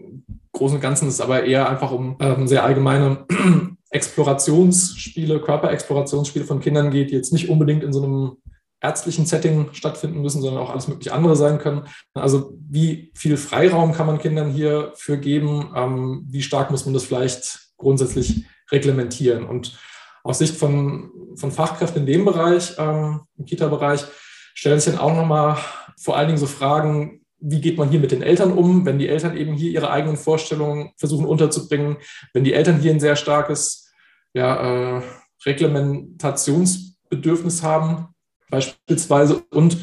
[0.58, 3.26] Großen und Ganzen ist es aber eher einfach um ähm, sehr allgemeine
[3.92, 8.38] Explorationsspiele, Körperexplorationsspiele von Kindern geht, die jetzt nicht unbedingt in so einem
[8.82, 11.84] ärztlichen Setting stattfinden müssen, sondern auch alles mögliche andere sein können.
[12.14, 15.72] Also wie viel Freiraum kann man Kindern hierfür geben?
[15.76, 19.46] Ähm, wie stark muss man das vielleicht grundsätzlich reglementieren?
[19.46, 19.78] Und
[20.24, 24.06] aus Sicht von, von Fachkräften in dem Bereich, ähm, im Kita-Bereich,
[24.54, 25.58] stellen sich dann auch nochmal
[26.00, 29.08] vor allen Dingen so Fragen, wie geht man hier mit den Eltern um, wenn die
[29.08, 31.98] Eltern eben hier ihre eigenen Vorstellungen versuchen unterzubringen,
[32.34, 33.90] wenn die Eltern hier ein sehr starkes
[34.34, 35.02] ja, äh,
[35.46, 38.10] Reglementationsbedürfnis haben,
[38.50, 39.44] beispielsweise.
[39.52, 39.78] Und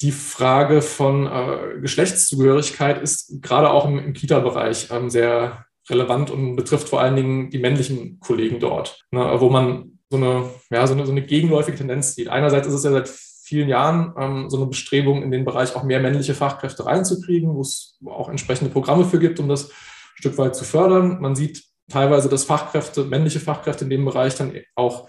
[0.00, 6.56] die Frage von äh, Geschlechtszugehörigkeit ist gerade auch im, im Kita-Bereich ähm, sehr relevant und
[6.56, 10.94] betrifft vor allen Dingen die männlichen Kollegen dort, ne, wo man so eine, ja, so
[10.94, 12.28] eine, so eine gegenläufige Tendenz sieht.
[12.28, 13.12] Einerseits ist es ja seit
[13.46, 17.60] vielen Jahren ähm, so eine Bestrebung, in den Bereich auch mehr männliche Fachkräfte reinzukriegen, wo
[17.60, 21.20] es auch entsprechende Programme für gibt, um das ein Stück weit zu fördern.
[21.20, 25.08] Man sieht teilweise, dass Fachkräfte, männliche Fachkräfte in dem Bereich dann auch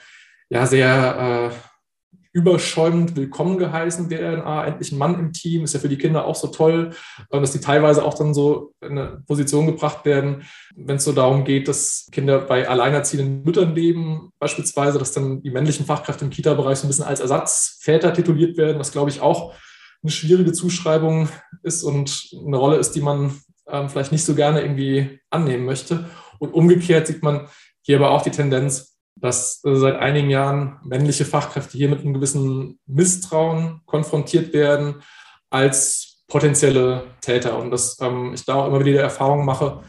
[0.49, 1.76] ja sehr äh,
[2.37, 4.13] überschäumend willkommen geheißen.
[4.45, 6.91] Ah, endlich ein Mann im Team, ist ja für die Kinder auch so toll,
[7.31, 10.43] dass die teilweise auch dann so in eine Position gebracht werden,
[10.75, 15.49] wenn es so darum geht, dass Kinder bei alleinerziehenden Müttern leben, beispielsweise, dass dann die
[15.49, 19.55] männlichen Fachkräfte im Kita-Bereich so ein bisschen als Ersatzväter tituliert werden, was glaube ich auch
[20.03, 21.29] eine schwierige Zuschreibung
[21.63, 26.05] ist und eine Rolle ist, die man ähm, vielleicht nicht so gerne irgendwie annehmen möchte.
[26.37, 27.47] Und umgekehrt sieht man
[27.81, 32.13] hier aber auch die Tendenz, dass äh, seit einigen Jahren männliche Fachkräfte hier mit einem
[32.13, 35.01] gewissen Misstrauen konfrontiert werden
[35.49, 37.57] als potenzielle Täter.
[37.57, 39.83] Und dass ähm, ich da auch immer wieder die Erfahrung mache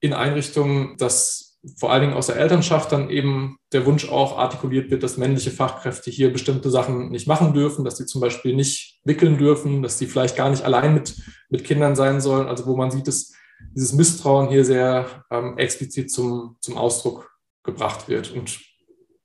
[0.00, 4.90] in Einrichtungen, dass vor allen Dingen aus der Elternschaft dann eben der Wunsch auch artikuliert
[4.90, 9.00] wird, dass männliche Fachkräfte hier bestimmte Sachen nicht machen dürfen, dass sie zum Beispiel nicht
[9.04, 11.14] wickeln dürfen, dass sie vielleicht gar nicht allein mit,
[11.50, 12.48] mit Kindern sein sollen.
[12.48, 13.32] Also wo man sieht, dass
[13.74, 17.31] dieses Misstrauen hier sehr ähm, explizit zum, zum Ausdruck
[17.64, 18.32] gebracht wird.
[18.32, 18.60] Und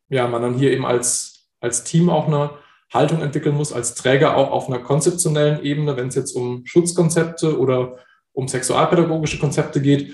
[0.10, 2.52] ja, man dann hier eben als, als Team auch eine
[2.94, 7.60] Haltung entwickeln muss, als Träger auch auf einer konzeptionellen Ebene, wenn es jetzt um Schutzkonzepte
[7.60, 7.98] oder
[8.32, 10.14] um sexualpädagogische Konzepte geht,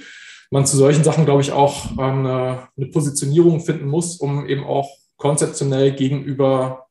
[0.50, 4.64] man zu solchen Sachen, glaube ich, auch ähm, eine, eine Positionierung finden muss, um eben
[4.64, 6.88] auch konzeptionell gegenüber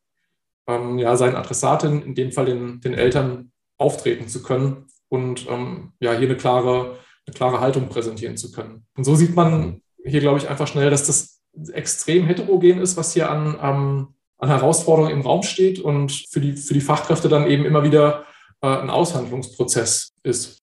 [0.67, 5.93] ähm, ja, seinen Adressaten, in dem Fall den, den Eltern, auftreten zu können und ähm,
[6.01, 8.87] ja, hier eine klare, eine klare Haltung präsentieren zu können.
[8.97, 11.41] Und so sieht man hier, glaube ich, einfach schnell, dass das
[11.73, 16.55] extrem heterogen ist, was hier an, ähm, an Herausforderungen im Raum steht und für die,
[16.55, 18.25] für die Fachkräfte dann eben immer wieder
[18.63, 20.59] äh, ein Aushandlungsprozess ist.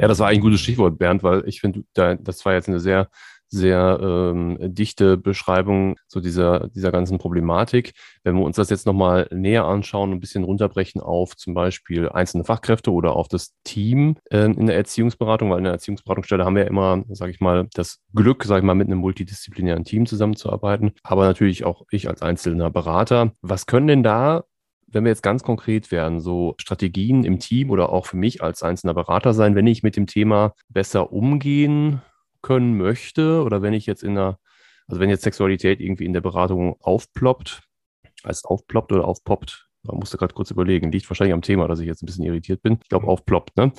[0.00, 3.08] Ja, das war ein gutes Stichwort, Bernd, weil ich finde, das war jetzt eine sehr
[3.48, 7.92] sehr ähm, dichte Beschreibung so dieser, dieser ganzen Problematik.
[8.22, 12.08] Wenn wir uns das jetzt nochmal näher anschauen und ein bisschen runterbrechen auf zum Beispiel
[12.08, 16.56] einzelne Fachkräfte oder auf das Team äh, in der Erziehungsberatung, weil in der Erziehungsberatungsstelle haben
[16.56, 20.06] wir ja immer, sage ich mal, das Glück, sage ich mal, mit einem multidisziplinären Team
[20.06, 23.32] zusammenzuarbeiten, aber natürlich auch ich als einzelner Berater.
[23.42, 24.44] Was können denn da
[24.94, 28.62] wenn wir jetzt ganz konkret werden, so Strategien im Team oder auch für mich als
[28.62, 32.00] einzelner Berater sein, wenn ich mit dem Thema besser umgehen
[32.44, 34.38] können möchte oder wenn ich jetzt in einer,
[34.86, 37.62] also wenn jetzt Sexualität irgendwie in der Beratung aufploppt,
[38.22, 41.86] als aufploppt oder aufpoppt, da musste gerade kurz überlegen, liegt wahrscheinlich am Thema, dass ich
[41.86, 42.78] jetzt ein bisschen irritiert bin.
[42.82, 43.56] Ich glaube, aufploppt.
[43.56, 43.72] Ne?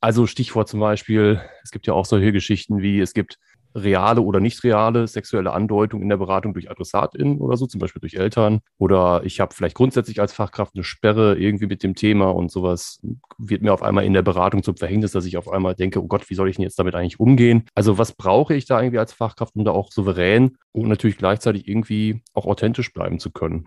[0.00, 3.38] Also Stichwort zum Beispiel, es gibt ja auch solche Geschichten wie, es gibt
[3.76, 8.00] reale oder nicht reale sexuelle Andeutung in der Beratung durch AdressatInnen oder so, zum Beispiel
[8.00, 8.60] durch Eltern.
[8.78, 13.00] Oder ich habe vielleicht grundsätzlich als Fachkraft eine Sperre irgendwie mit dem Thema und sowas
[13.38, 16.06] wird mir auf einmal in der Beratung zum Verhängnis, dass ich auf einmal denke, oh
[16.06, 17.64] Gott, wie soll ich denn jetzt damit eigentlich umgehen?
[17.74, 21.68] Also was brauche ich da irgendwie als Fachkraft, um da auch souverän und natürlich gleichzeitig
[21.68, 23.66] irgendwie auch authentisch bleiben zu können?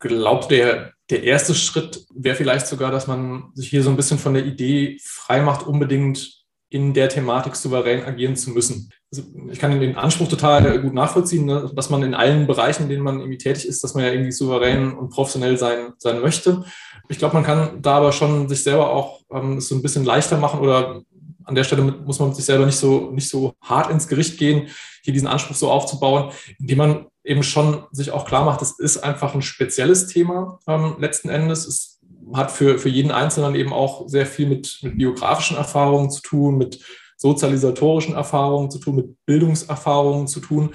[0.00, 4.18] Glaubt der, der erste Schritt wäre vielleicht sogar, dass man sich hier so ein bisschen
[4.18, 8.90] von der Idee freimacht, unbedingt in der Thematik souverän agieren zu müssen.
[9.12, 12.88] also ich kann den Anspruch total gut nachvollziehen, ne, dass man in allen Bereichen, in
[12.88, 16.64] denen man irgendwie tätig ist, dass man ja irgendwie souverän und professionell sein, sein möchte.
[17.08, 20.38] Ich glaube, man kann da aber schon sich selber auch ähm, so ein bisschen leichter
[20.38, 21.02] machen oder
[21.44, 24.68] an der Stelle muss man sich selber nicht so, nicht so hart ins Gericht gehen,
[25.02, 28.98] hier diesen Anspruch so aufzubauen, indem man eben schon sich auch klar macht, das ist
[28.98, 31.66] einfach ein spezielles Thema ähm, letzten Endes.
[31.66, 31.93] Es
[32.32, 36.58] hat für, für jeden Einzelnen eben auch sehr viel mit, mit biografischen Erfahrungen zu tun,
[36.58, 36.80] mit
[37.16, 40.74] sozialisatorischen Erfahrungen zu tun, mit Bildungserfahrungen zu tun,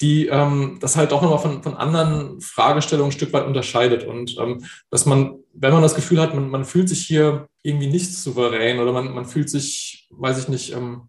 [0.00, 4.04] die ähm, das halt auch nochmal von, von anderen Fragestellungen ein Stück weit unterscheidet.
[4.04, 7.86] Und ähm, dass man, wenn man das Gefühl hat, man, man fühlt sich hier irgendwie
[7.86, 11.08] nicht souverän oder man, man fühlt sich, weiß ich nicht, ähm,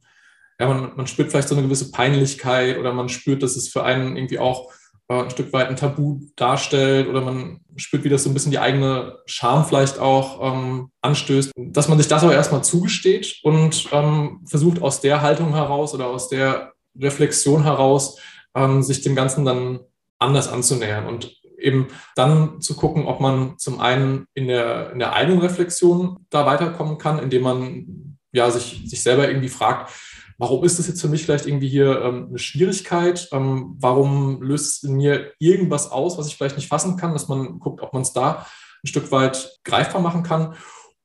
[0.60, 3.84] ja, man, man spürt vielleicht so eine gewisse Peinlichkeit oder man spürt, dass es für
[3.84, 4.72] einen irgendwie auch
[5.08, 8.52] äh, ein Stück weit ein Tabu darstellt oder man spürt, wie das so ein bisschen
[8.52, 13.88] die eigene Scham vielleicht auch ähm, anstößt, dass man sich das auch erstmal zugesteht und
[13.92, 18.18] ähm, versucht aus der Haltung heraus oder aus der Reflexion heraus
[18.56, 19.80] ähm, sich dem Ganzen dann
[20.18, 25.14] anders anzunähern und eben dann zu gucken, ob man zum einen in der, in der
[25.14, 29.92] eigenen Reflexion da weiterkommen kann, indem man ja, sich, sich selber irgendwie fragt,
[30.38, 33.30] warum ist das jetzt für mich vielleicht irgendwie hier ähm, eine Schwierigkeit?
[33.32, 37.28] Ähm, warum löst es in mir irgendwas aus, was ich vielleicht nicht fassen kann, dass
[37.28, 38.46] man guckt, ob man es da
[38.84, 40.56] ein Stück weit greifbar machen kann.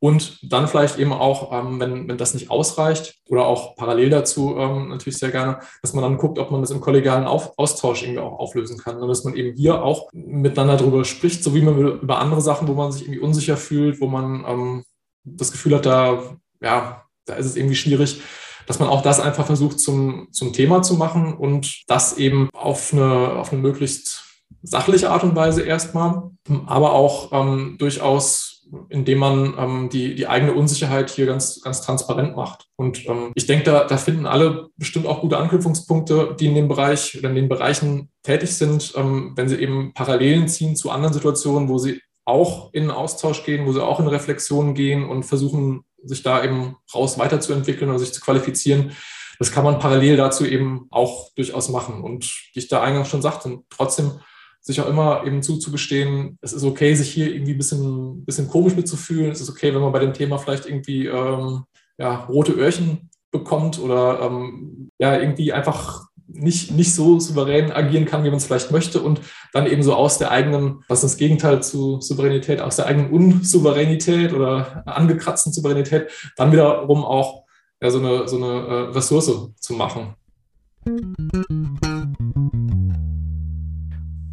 [0.02, 4.56] Und dann vielleicht eben auch, ähm, wenn, wenn das nicht ausreicht oder auch parallel dazu
[4.56, 8.02] ähm, natürlich sehr gerne, dass man dann guckt, ob man das im kollegialen Auf Austausch
[8.02, 8.96] irgendwie auch auflösen kann.
[8.96, 12.66] Und dass man eben hier auch miteinander darüber spricht, so wie man über andere Sachen,
[12.66, 14.84] wo man sich irgendwie unsicher fühlt, wo man ähm,
[15.24, 16.22] das Gefühl hat, da,
[16.62, 18.22] ja, da ist es irgendwie schwierig,
[18.70, 22.92] dass man auch das einfach versucht zum, zum Thema zu machen und das eben auf
[22.92, 24.22] eine, auf eine möglichst
[24.62, 26.30] sachliche Art und Weise erstmal,
[26.66, 32.36] aber auch ähm, durchaus, indem man ähm, die, die eigene Unsicherheit hier ganz, ganz transparent
[32.36, 32.68] macht.
[32.76, 36.68] Und ähm, ich denke, da, da finden alle bestimmt auch gute Anknüpfungspunkte, die in dem
[36.68, 41.12] Bereich oder in den Bereichen tätig sind, ähm, wenn sie eben Parallelen ziehen zu anderen
[41.12, 45.82] Situationen, wo sie auch in Austausch gehen, wo sie auch in Reflexion gehen und versuchen,
[46.04, 48.92] sich da eben raus weiterzuentwickeln oder sich zu qualifizieren.
[49.38, 52.02] Das kann man parallel dazu eben auch durchaus machen.
[52.02, 54.20] Und wie ich da eingangs schon sagte, trotzdem
[54.60, 58.76] sich auch immer eben zuzugestehen, es ist okay, sich hier irgendwie ein bisschen, bisschen komisch
[58.76, 59.30] mitzufühlen.
[59.30, 61.64] Es ist okay, wenn man bei dem Thema vielleicht irgendwie ähm,
[61.98, 68.24] ja, rote Öhrchen bekommt oder ähm, ja, irgendwie einfach nicht, nicht so souverän agieren kann,
[68.24, 69.20] wie man es vielleicht möchte und
[69.52, 73.10] dann eben so aus der eigenen, was ist das Gegenteil zu Souveränität, aus der eigenen
[73.10, 77.44] Unsouveränität oder angekratzten Souveränität, dann wiederum auch
[77.82, 80.14] ja, so eine, so eine äh, Ressource zu machen.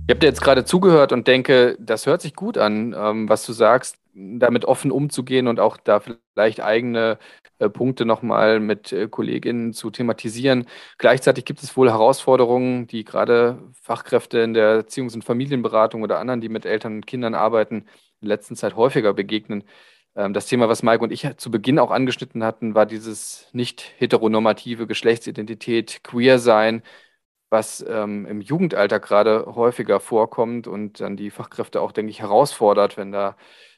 [0.07, 3.45] Ich habe dir jetzt gerade zugehört und denke, das hört sich gut an, ähm, was
[3.45, 3.97] du sagst,
[4.39, 7.19] damit offen umzugehen und auch da vielleicht eigene
[7.59, 10.65] äh, Punkte nochmal mit äh, Kolleginnen zu thematisieren.
[10.97, 16.41] Gleichzeitig gibt es wohl Herausforderungen, die gerade Fachkräfte in der Erziehungs- und Familienberatung oder anderen,
[16.41, 17.85] die mit Eltern und Kindern arbeiten,
[18.21, 19.63] in letzter Zeit häufiger begegnen.
[20.15, 23.93] Ähm, das Thema, was Mike und ich zu Beginn auch angeschnitten hatten, war dieses nicht
[23.97, 26.81] heteronormative Geschlechtsidentität, Queer-Sein,
[27.49, 32.97] was ähm, im Jugendalter gerade häufiger vorkommt und dann die Fachkräfte auch, denke ich, herausfordert,
[32.97, 33.37] wenn da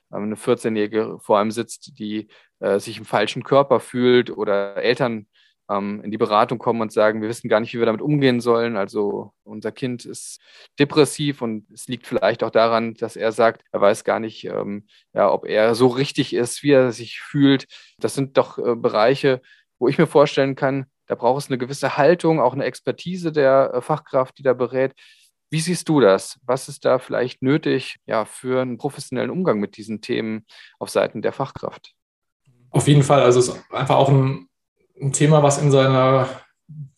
[0.10, 2.28] eine 14-Jährige vor einem sitzt, die
[2.60, 5.28] äh, sich im falschen Körper fühlt oder Eltern
[5.70, 8.42] ähm, in die Beratung kommen und sagen, wir wissen gar nicht, wie wir damit umgehen
[8.42, 8.76] sollen.
[8.78, 10.42] Also unser Kind ist
[10.80, 14.88] depressiv und es liegt vielleicht auch daran, dass er sagt, er weiß gar nicht, ähm,
[15.14, 17.68] ja, ob er so richtig ist, wie er sich fühlt.
[18.00, 19.42] Das sind doch äh, Bereiche,
[19.78, 23.72] wo ich mir vorstellen kann, da braucht es eine gewisse Haltung, auch eine Expertise der
[23.74, 24.94] äh, Fachkraft, die da berät.
[25.50, 26.40] Wie siehst du das?
[26.44, 30.46] Was ist da vielleicht nötig ja, für einen professionellen Umgang mit diesen Themen
[30.78, 31.94] auf Seiten der Fachkraft?
[32.70, 33.22] Auf jeden Fall.
[33.22, 34.48] Also es ist einfach auch ein,
[35.02, 36.30] ein Thema, was in seiner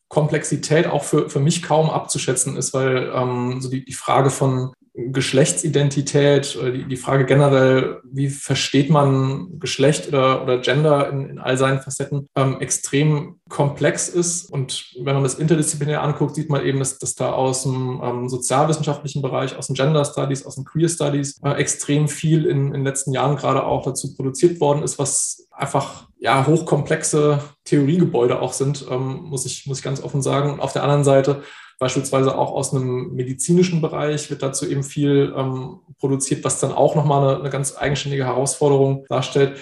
[0.10, 4.74] Komplexität auch für, für mich kaum abzuschätzen ist, weil ähm, so die, die Frage von
[4.94, 11.58] Geschlechtsidentität, die, die Frage generell, wie versteht man Geschlecht oder, oder Gender in, in all
[11.58, 14.52] seinen Facetten, ähm, extrem komplex ist.
[14.52, 18.28] Und wenn man das interdisziplinär anguckt, sieht man eben, dass, dass da aus dem ähm,
[18.28, 22.74] sozialwissenschaftlichen Bereich, aus den Gender Studies, aus den Queer Studies äh, extrem viel in, in
[22.74, 28.54] den letzten Jahren gerade auch dazu produziert worden ist, was einfach ja, hochkomplexe Theoriegebäude auch
[28.54, 30.52] sind, ähm, muss, ich, muss ich ganz offen sagen.
[30.52, 31.44] Und auf der anderen Seite
[31.82, 36.94] beispielsweise auch aus einem medizinischen Bereich wird dazu eben viel ähm, produziert, was dann auch
[36.94, 39.58] nochmal eine, eine ganz eigenständige Herausforderung darstellt.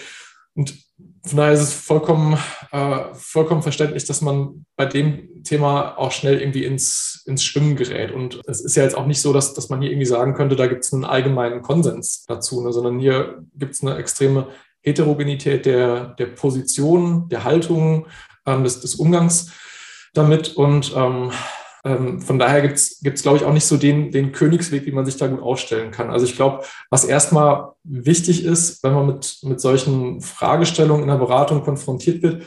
[0.53, 0.75] Und
[1.25, 2.38] von daher ist es vollkommen,
[2.73, 8.12] äh, vollkommen verständlich, dass man bei dem Thema auch schnell irgendwie ins, ins Schwimmen gerät.
[8.12, 10.58] Und es ist ja jetzt auch nicht so, dass, dass man hier irgendwie sagen könnte,
[10.58, 14.47] da gibt es einen allgemeinen Konsens dazu, ne, sondern hier gibt es eine extreme
[14.82, 18.08] Heterogenität der, der Position, der Haltung,
[18.45, 19.53] ähm, des, des Umgangs
[20.13, 21.32] damit und ähm,
[21.85, 25.05] ähm, von daher gibt es, glaube ich, auch nicht so den, den Königsweg, wie man
[25.05, 26.09] sich da gut aufstellen kann.
[26.09, 31.17] Also ich glaube, was erstmal wichtig ist, wenn man mit, mit solchen Fragestellungen in der
[31.17, 32.43] Beratung konfrontiert wird,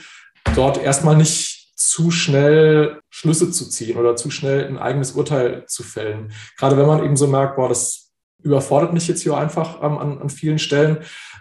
[0.55, 5.83] dort erstmal nicht zu schnell Schlüsse zu ziehen oder zu schnell ein eigenes Urteil zu
[5.83, 6.33] fällen.
[6.59, 10.19] Gerade wenn man eben so merkt, boah, das überfordert mich jetzt hier einfach ähm, an,
[10.19, 10.99] an vielen Stellen,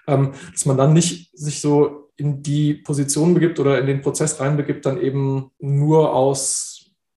[0.08, 4.40] ähm, dass man dann nicht sich so in die Position begibt oder in den Prozess
[4.40, 6.71] reinbegibt, dann eben nur aus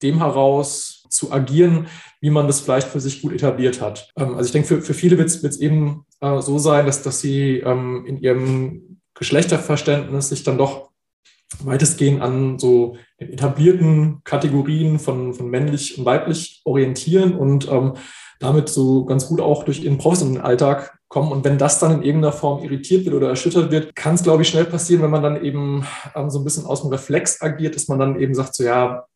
[0.05, 1.87] dem heraus zu agieren,
[2.21, 4.11] wie man das vielleicht für sich gut etabliert hat.
[4.17, 7.21] Ähm, also ich denke, für, für viele wird es eben äh, so sein, dass, dass
[7.21, 10.91] sie ähm, in ihrem Geschlechterverständnis sich dann doch
[11.63, 17.95] weitestgehend an so etablierten Kategorien von, von männlich und weiblich orientieren und ähm,
[18.41, 21.31] damit so ganz gut auch durch ihren professionellen Alltag kommen.
[21.31, 24.43] Und wenn das dann in irgendeiner Form irritiert wird oder erschüttert wird, kann es, glaube
[24.43, 25.87] ich, schnell passieren, wenn man dann eben
[26.17, 29.07] ähm, so ein bisschen aus dem Reflex agiert, dass man dann eben sagt, so ja,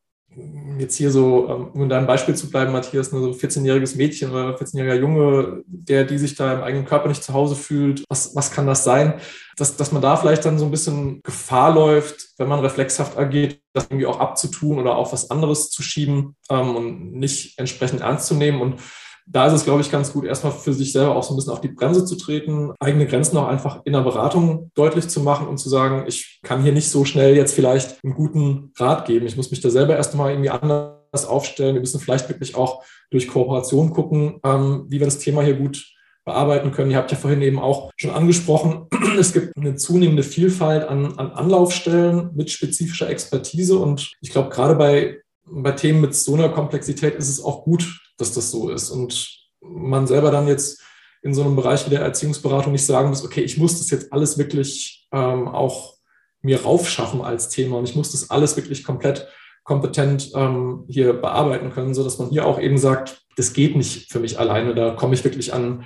[0.77, 4.31] jetzt hier so, ähm, um in deinem Beispiel zu bleiben, Matthias, ein so 14-jähriges Mädchen
[4.31, 8.35] oder 14-jähriger Junge, der, die sich da im eigenen Körper nicht zu Hause fühlt, was,
[8.35, 9.15] was kann das sein?
[9.57, 13.59] Dass, dass man da vielleicht dann so ein bisschen Gefahr läuft, wenn man reflexhaft agiert,
[13.73, 18.27] das irgendwie auch abzutun oder auf was anderes zu schieben ähm, und nicht entsprechend ernst
[18.27, 18.61] zu nehmen.
[18.61, 18.79] Und
[19.31, 21.53] da ist es, glaube ich, ganz gut, erstmal für sich selber auch so ein bisschen
[21.53, 25.47] auf die Bremse zu treten, eigene Grenzen auch einfach in der Beratung deutlich zu machen
[25.47, 29.27] und zu sagen, ich kann hier nicht so schnell jetzt vielleicht einen guten Rat geben.
[29.27, 31.75] Ich muss mich da selber erstmal irgendwie anders aufstellen.
[31.75, 35.85] Wir müssen vielleicht wirklich auch durch Kooperation gucken, ähm, wie wir das Thema hier gut
[36.25, 36.89] bearbeiten können.
[36.89, 38.87] Ihr habt ja vorhin eben auch schon angesprochen,
[39.19, 44.75] es gibt eine zunehmende Vielfalt an, an Anlaufstellen mit spezifischer Expertise und ich glaube, gerade
[44.75, 45.17] bei
[45.51, 48.89] bei Themen mit so einer Komplexität ist es auch gut, dass das so ist.
[48.89, 50.81] Und man selber dann jetzt
[51.21, 54.13] in so einem Bereich wie der Erziehungsberatung nicht sagen muss, okay, ich muss das jetzt
[54.13, 55.95] alles wirklich ähm, auch
[56.41, 59.27] mir raufschaffen als Thema und ich muss das alles wirklich komplett
[59.65, 64.11] kompetent ähm, hier bearbeiten können, so dass man hier auch eben sagt, das geht nicht
[64.11, 65.85] für mich alleine, da komme ich wirklich an,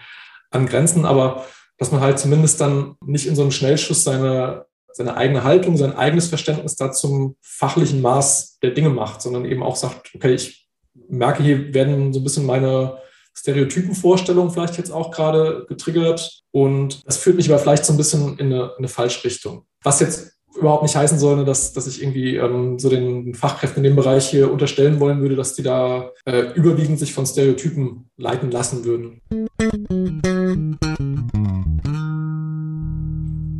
[0.51, 1.45] an Grenzen, aber
[1.77, 4.65] dass man halt zumindest dann nicht in so einem Schnellschuss seine
[4.95, 9.63] seine eigene Haltung, sein eigenes Verständnis da zum fachlichen Maß der Dinge macht, sondern eben
[9.63, 10.62] auch sagt, okay, ich
[11.09, 12.97] merke, hier werden so ein bisschen meine
[13.35, 18.37] Stereotypenvorstellungen vielleicht jetzt auch gerade getriggert und das führt mich aber vielleicht so ein bisschen
[18.37, 19.65] in eine, in eine falsche Richtung.
[19.81, 23.91] Was jetzt überhaupt nicht heißen soll, dass, dass ich irgendwie ähm, so den Fachkräften in
[23.91, 28.51] dem Bereich hier unterstellen wollen würde, dass die da äh, überwiegend sich von Stereotypen leiten
[28.51, 29.21] lassen würden.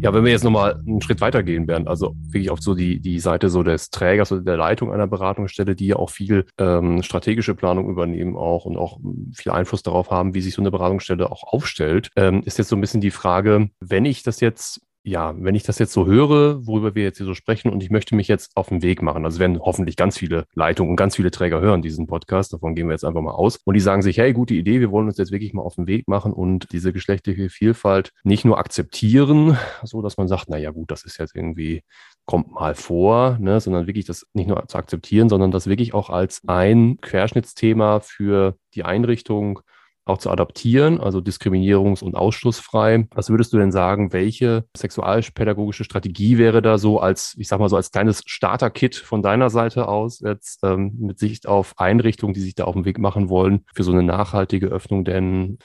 [0.04, 3.22] Ja, wenn wir jetzt nochmal einen Schritt weitergehen werden, also wirklich auf so die, die
[3.22, 7.56] Seite so des Trägers oder der Leitung einer Beratungsstelle, die ja auch viel ähm, strategische
[7.56, 9.00] Planung übernehmen auch und auch
[9.34, 12.76] viel Einfluss darauf haben, wie sich so eine Beratungsstelle auch aufstellt, ähm, ist jetzt so
[12.76, 16.66] ein bisschen die Frage, wenn ich das jetzt ja, wenn ich das jetzt so höre,
[16.66, 19.26] worüber wir jetzt hier so sprechen, und ich möchte mich jetzt auf den Weg machen,
[19.26, 22.88] also werden hoffentlich ganz viele Leitungen und ganz viele Träger hören diesen Podcast, davon gehen
[22.88, 25.18] wir jetzt einfach mal aus, und die sagen sich, hey, gute Idee, wir wollen uns
[25.18, 30.02] jetzt wirklich mal auf den Weg machen und diese geschlechtliche Vielfalt nicht nur akzeptieren, so
[30.02, 31.84] dass man sagt, na ja, gut, das ist jetzt irgendwie
[32.26, 36.10] kommt mal vor, ne, sondern wirklich das nicht nur zu akzeptieren, sondern das wirklich auch
[36.10, 39.60] als ein Querschnittsthema für die Einrichtung
[40.06, 43.08] auch zu adaptieren, also diskriminierungs- und ausschlussfrei.
[43.14, 47.70] Was würdest du denn sagen, welche sexualpädagogische Strategie wäre da so als, ich sag mal
[47.70, 52.42] so als kleines Starter-Kit von deiner Seite aus jetzt ähm, mit Sicht auf Einrichtungen, die
[52.42, 55.58] sich da auf den Weg machen wollen für so eine nachhaltige Öffnung denn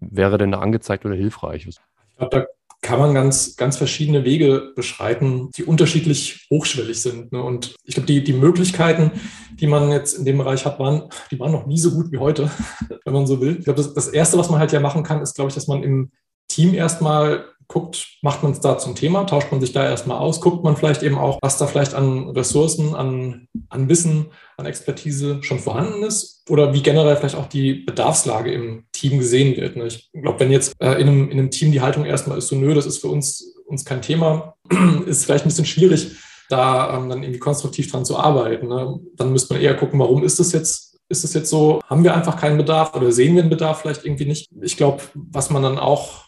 [0.00, 1.66] wäre denn da angezeigt oder hilfreich?
[1.66, 1.78] Ich
[2.16, 2.46] glaube, da
[2.84, 7.32] kann man ganz, ganz verschiedene Wege beschreiten, die unterschiedlich hochschwellig sind.
[7.32, 7.42] Ne?
[7.42, 9.10] Und ich glaube, die, die Möglichkeiten,
[9.52, 12.18] die man jetzt in dem Bereich hat, waren, die waren noch nie so gut wie
[12.18, 12.50] heute,
[13.04, 13.56] wenn man so will.
[13.58, 15.66] Ich glaube, das, das Erste, was man halt ja machen kann, ist, glaube ich, dass
[15.66, 16.10] man im
[16.48, 20.40] Team erstmal guckt, macht man es da zum Thema, tauscht man sich da erstmal aus,
[20.40, 25.42] guckt man vielleicht eben auch, was da vielleicht an Ressourcen, an, an Wissen, an Expertise
[25.42, 29.76] schon vorhanden ist oder wie generell vielleicht auch die Bedarfslage im Team gesehen wird.
[29.76, 29.86] Ne?
[29.86, 32.56] Ich glaube, wenn jetzt äh, in, einem, in einem Team die Haltung erstmal ist so,
[32.56, 34.56] nö, das ist für uns, uns kein Thema,
[35.06, 36.16] ist vielleicht ein bisschen schwierig,
[36.50, 38.68] da ähm, dann irgendwie konstruktiv dran zu arbeiten.
[38.68, 39.00] Ne?
[39.16, 42.14] Dann müsste man eher gucken, warum ist das jetzt ist es jetzt so, haben wir
[42.14, 44.48] einfach keinen Bedarf oder sehen wir den Bedarf vielleicht irgendwie nicht?
[44.62, 46.24] Ich glaube, was man dann auch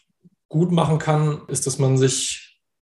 [0.49, 2.47] gut machen kann, ist, dass man sich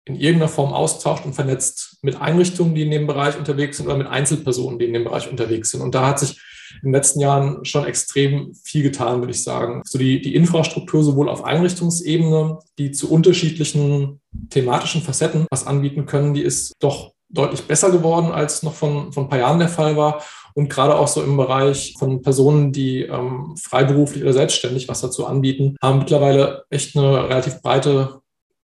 [0.05, 3.97] in irgendeiner Form austauscht und vernetzt mit Einrichtungen, die in dem Bereich unterwegs sind oder
[3.97, 5.81] mit Einzelpersonen, die in dem Bereich unterwegs sind.
[5.81, 6.41] Und da hat sich
[6.81, 9.81] in den letzten Jahren schon extrem viel getan, würde ich sagen.
[9.85, 16.33] So die, die Infrastruktur sowohl auf Einrichtungsebene, die zu unterschiedlichen thematischen Facetten was anbieten können,
[16.33, 19.95] die ist doch deutlich besser geworden, als noch von, von ein paar Jahren der Fall
[19.95, 20.23] war
[20.53, 25.25] und gerade auch so im Bereich von Personen, die ähm, freiberuflich oder selbstständig was dazu
[25.25, 28.21] anbieten, haben mittlerweile echt eine relativ breite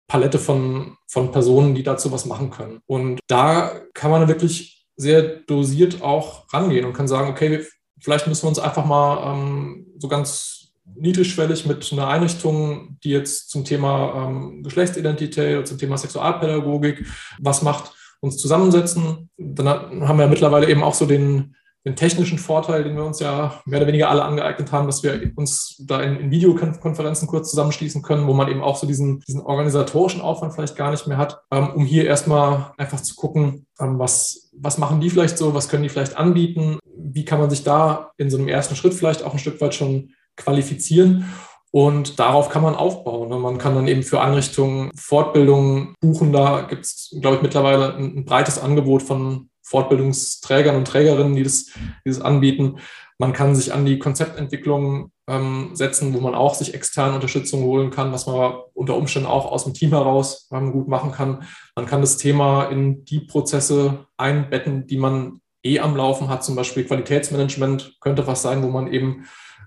[0.09, 2.81] Palette von, von Personen, die dazu was machen können.
[2.87, 7.65] Und da kann man wirklich sehr dosiert auch rangehen und kann sagen, okay,
[8.01, 13.51] vielleicht müssen wir uns einfach mal ähm, so ganz niedrigschwellig mit einer Einrichtung, die jetzt
[13.51, 17.05] zum Thema ähm, Geschlechtsidentität oder zum Thema Sexualpädagogik
[17.41, 19.29] was macht, uns zusammensetzen.
[19.37, 19.69] Dann
[20.09, 21.57] haben wir mittlerweile eben auch so den,
[21.87, 25.33] den technischen Vorteil, den wir uns ja mehr oder weniger alle angeeignet haben, dass wir
[25.37, 29.41] uns da in, in Videokonferenzen kurz zusammenschließen können, wo man eben auch so diesen, diesen
[29.41, 34.01] organisatorischen Aufwand vielleicht gar nicht mehr hat, ähm, um hier erstmal einfach zu gucken, ähm,
[34.01, 37.63] was, was machen die vielleicht so, was können die vielleicht anbieten, wie kann man sich
[37.63, 41.33] da in so einem ersten Schritt vielleicht auch ein Stück weit schon qualifizieren.
[41.71, 43.29] Und darauf kann man aufbauen.
[43.29, 43.37] Ne?
[43.37, 46.33] Man kann dann eben für Einrichtungen Fortbildungen buchen.
[46.33, 51.43] Da gibt es, glaube ich, mittlerweile ein, ein breites Angebot von Fortbildungsträgern und Trägerinnen, die
[51.43, 51.67] das,
[52.05, 52.79] die das anbieten.
[53.19, 57.91] Man kann sich an die Konzeptentwicklung ähm, setzen, wo man auch sich externe Unterstützung holen
[57.91, 61.45] kann, was man unter Umständen auch aus dem Team heraus ähm, gut machen kann.
[61.75, 66.45] Man kann das Thema in die Prozesse einbetten, die man eh am Laufen hat.
[66.45, 69.27] Zum Beispiel Qualitätsmanagement könnte was sein, wo man eben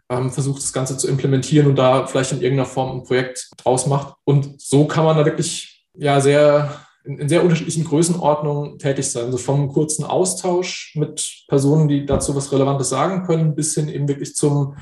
[0.10, 3.86] ähm, versucht, das Ganze zu implementieren und da vielleicht in irgendeiner Form ein Projekt draus
[3.86, 4.16] macht.
[4.24, 9.26] Und so kann man da wirklich ja sehr in, in sehr unterschiedlichen Größenordnungen tätig sein.
[9.26, 14.08] Also vom kurzen Austausch mit Personen, die dazu was Relevantes sagen können, bis hin eben
[14.08, 14.76] wirklich zum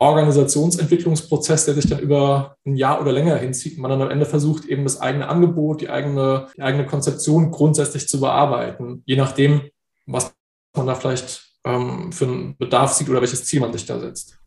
[0.00, 3.78] Organisationsentwicklungsprozess, der sich dann über ein Jahr oder länger hinzieht.
[3.78, 8.08] Man dann am Ende versucht, eben das eigene Angebot, die eigene, die eigene Konzeption grundsätzlich
[8.08, 9.62] zu bearbeiten, je nachdem,
[10.06, 10.32] was
[10.76, 14.38] man da vielleicht ähm, für einen Bedarf sieht oder welches Ziel man sich da setzt.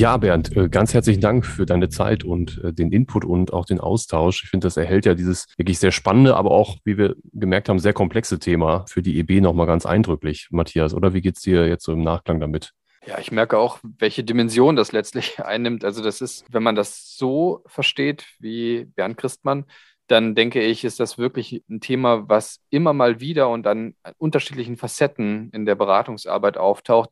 [0.00, 3.66] Ja, Bernd, äh, ganz herzlichen Dank für deine Zeit und äh, den Input und auch
[3.66, 4.44] den Austausch.
[4.44, 7.78] Ich finde, das erhält ja dieses wirklich sehr spannende, aber auch, wie wir gemerkt haben,
[7.78, 10.94] sehr komplexe Thema für die EB nochmal ganz eindrücklich, Matthias.
[10.94, 12.72] Oder wie geht es dir jetzt so im Nachklang damit?
[13.06, 15.84] Ja, ich merke auch, welche Dimension das letztlich einnimmt.
[15.84, 19.66] Also das ist, wenn man das so versteht wie Bernd Christmann,
[20.06, 24.78] dann denke ich, ist das wirklich ein Thema, was immer mal wieder und an unterschiedlichen
[24.78, 27.10] Facetten in der Beratungsarbeit auftaucht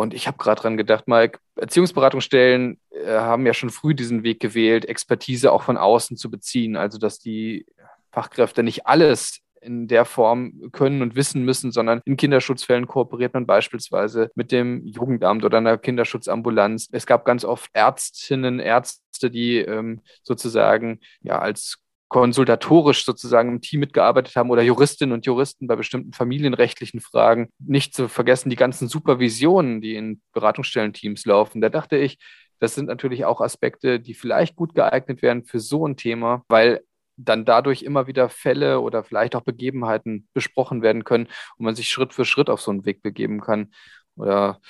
[0.00, 4.40] und ich habe gerade dran gedacht, Mike, Erziehungsberatungsstellen äh, haben ja schon früh diesen Weg
[4.40, 6.74] gewählt, Expertise auch von außen zu beziehen.
[6.74, 7.66] Also, dass die
[8.10, 13.44] Fachkräfte nicht alles in der Form können und wissen müssen, sondern in Kinderschutzfällen kooperiert man
[13.44, 16.88] beispielsweise mit dem Jugendamt oder einer Kinderschutzambulanz.
[16.92, 21.76] Es gab ganz oft Ärztinnen, Ärzte, die ähm, sozusagen ja als
[22.10, 27.50] konsultatorisch sozusagen im Team mitgearbeitet haben oder Juristinnen und Juristen bei bestimmten familienrechtlichen Fragen.
[27.60, 31.60] Nicht zu vergessen die ganzen Supervisionen, die in Beratungsstellenteams laufen.
[31.60, 32.18] Da dachte ich,
[32.58, 36.80] das sind natürlich auch Aspekte, die vielleicht gut geeignet wären für so ein Thema, weil
[37.16, 41.88] dann dadurch immer wieder Fälle oder vielleicht auch Begebenheiten besprochen werden können und man sich
[41.88, 43.70] Schritt für Schritt auf so einen Weg begeben kann
[44.16, 44.60] oder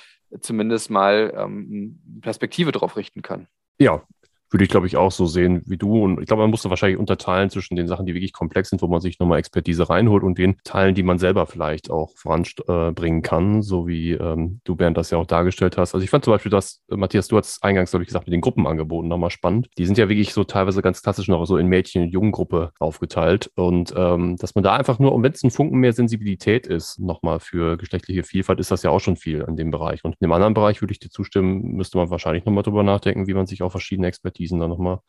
[0.41, 3.47] zumindest mal ähm, Perspektive drauf richten kann.
[3.79, 4.03] Ja,
[4.51, 6.03] würde ich, glaube ich, auch so sehen wie du.
[6.03, 8.81] Und ich glaube, man muss da wahrscheinlich unterteilen zwischen den Sachen, die wirklich komplex sind,
[8.81, 13.21] wo man sich nochmal Expertise reinholt und den Teilen, die man selber vielleicht auch voranbringen
[13.21, 15.93] kann, so wie ähm, du, Bernd, das ja auch dargestellt hast.
[15.93, 18.41] Also ich fand zum Beispiel dass Matthias, du hast eingangs, glaube ich, gesagt, mit den
[18.41, 19.69] Gruppenangeboten nochmal spannend.
[19.77, 23.49] Die sind ja wirklich so teilweise ganz klassisch noch so in Mädchen- und Jungengruppe aufgeteilt.
[23.55, 26.99] Und ähm, dass man da einfach nur, und wenn es ein Funken mehr Sensibilität ist,
[26.99, 30.03] nochmal für geschlechtliche Vielfalt, ist das ja auch schon viel in dem Bereich.
[30.03, 33.27] Und in dem anderen Bereich würde ich dir zustimmen, müsste man wahrscheinlich nochmal drüber nachdenken,
[33.27, 34.99] wie man sich auch verschiedene Expertise Expertisen dann nochmal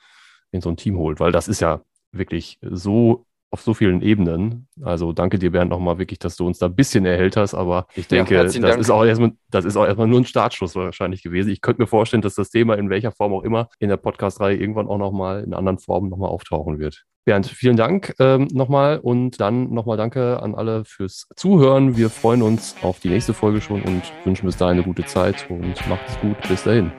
[0.50, 4.66] in so ein Team holt, weil das ist ja wirklich so auf so vielen Ebenen.
[4.82, 7.86] Also danke dir, Bernd, nochmal wirklich, dass du uns da ein bisschen erhellt hast, aber
[7.94, 11.22] ich denke, ja, das, ist auch erstmal, das ist auch erstmal nur ein Startschuss wahrscheinlich
[11.22, 11.50] gewesen.
[11.50, 14.56] Ich könnte mir vorstellen, dass das Thema in welcher Form auch immer in der Podcast-Reihe
[14.56, 17.04] irgendwann auch nochmal in anderen Formen nochmal auftauchen wird.
[17.24, 21.96] Bernd, vielen Dank ähm, nochmal und dann nochmal danke an alle fürs Zuhören.
[21.96, 25.46] Wir freuen uns auf die nächste Folge schon und wünschen bis dahin eine gute Zeit
[25.50, 26.36] und macht es gut.
[26.48, 26.90] Bis dahin.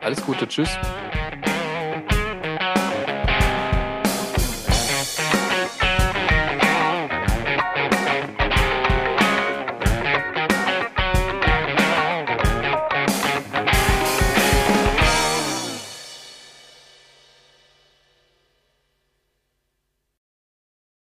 [0.00, 0.78] Alles Gute, tschüss.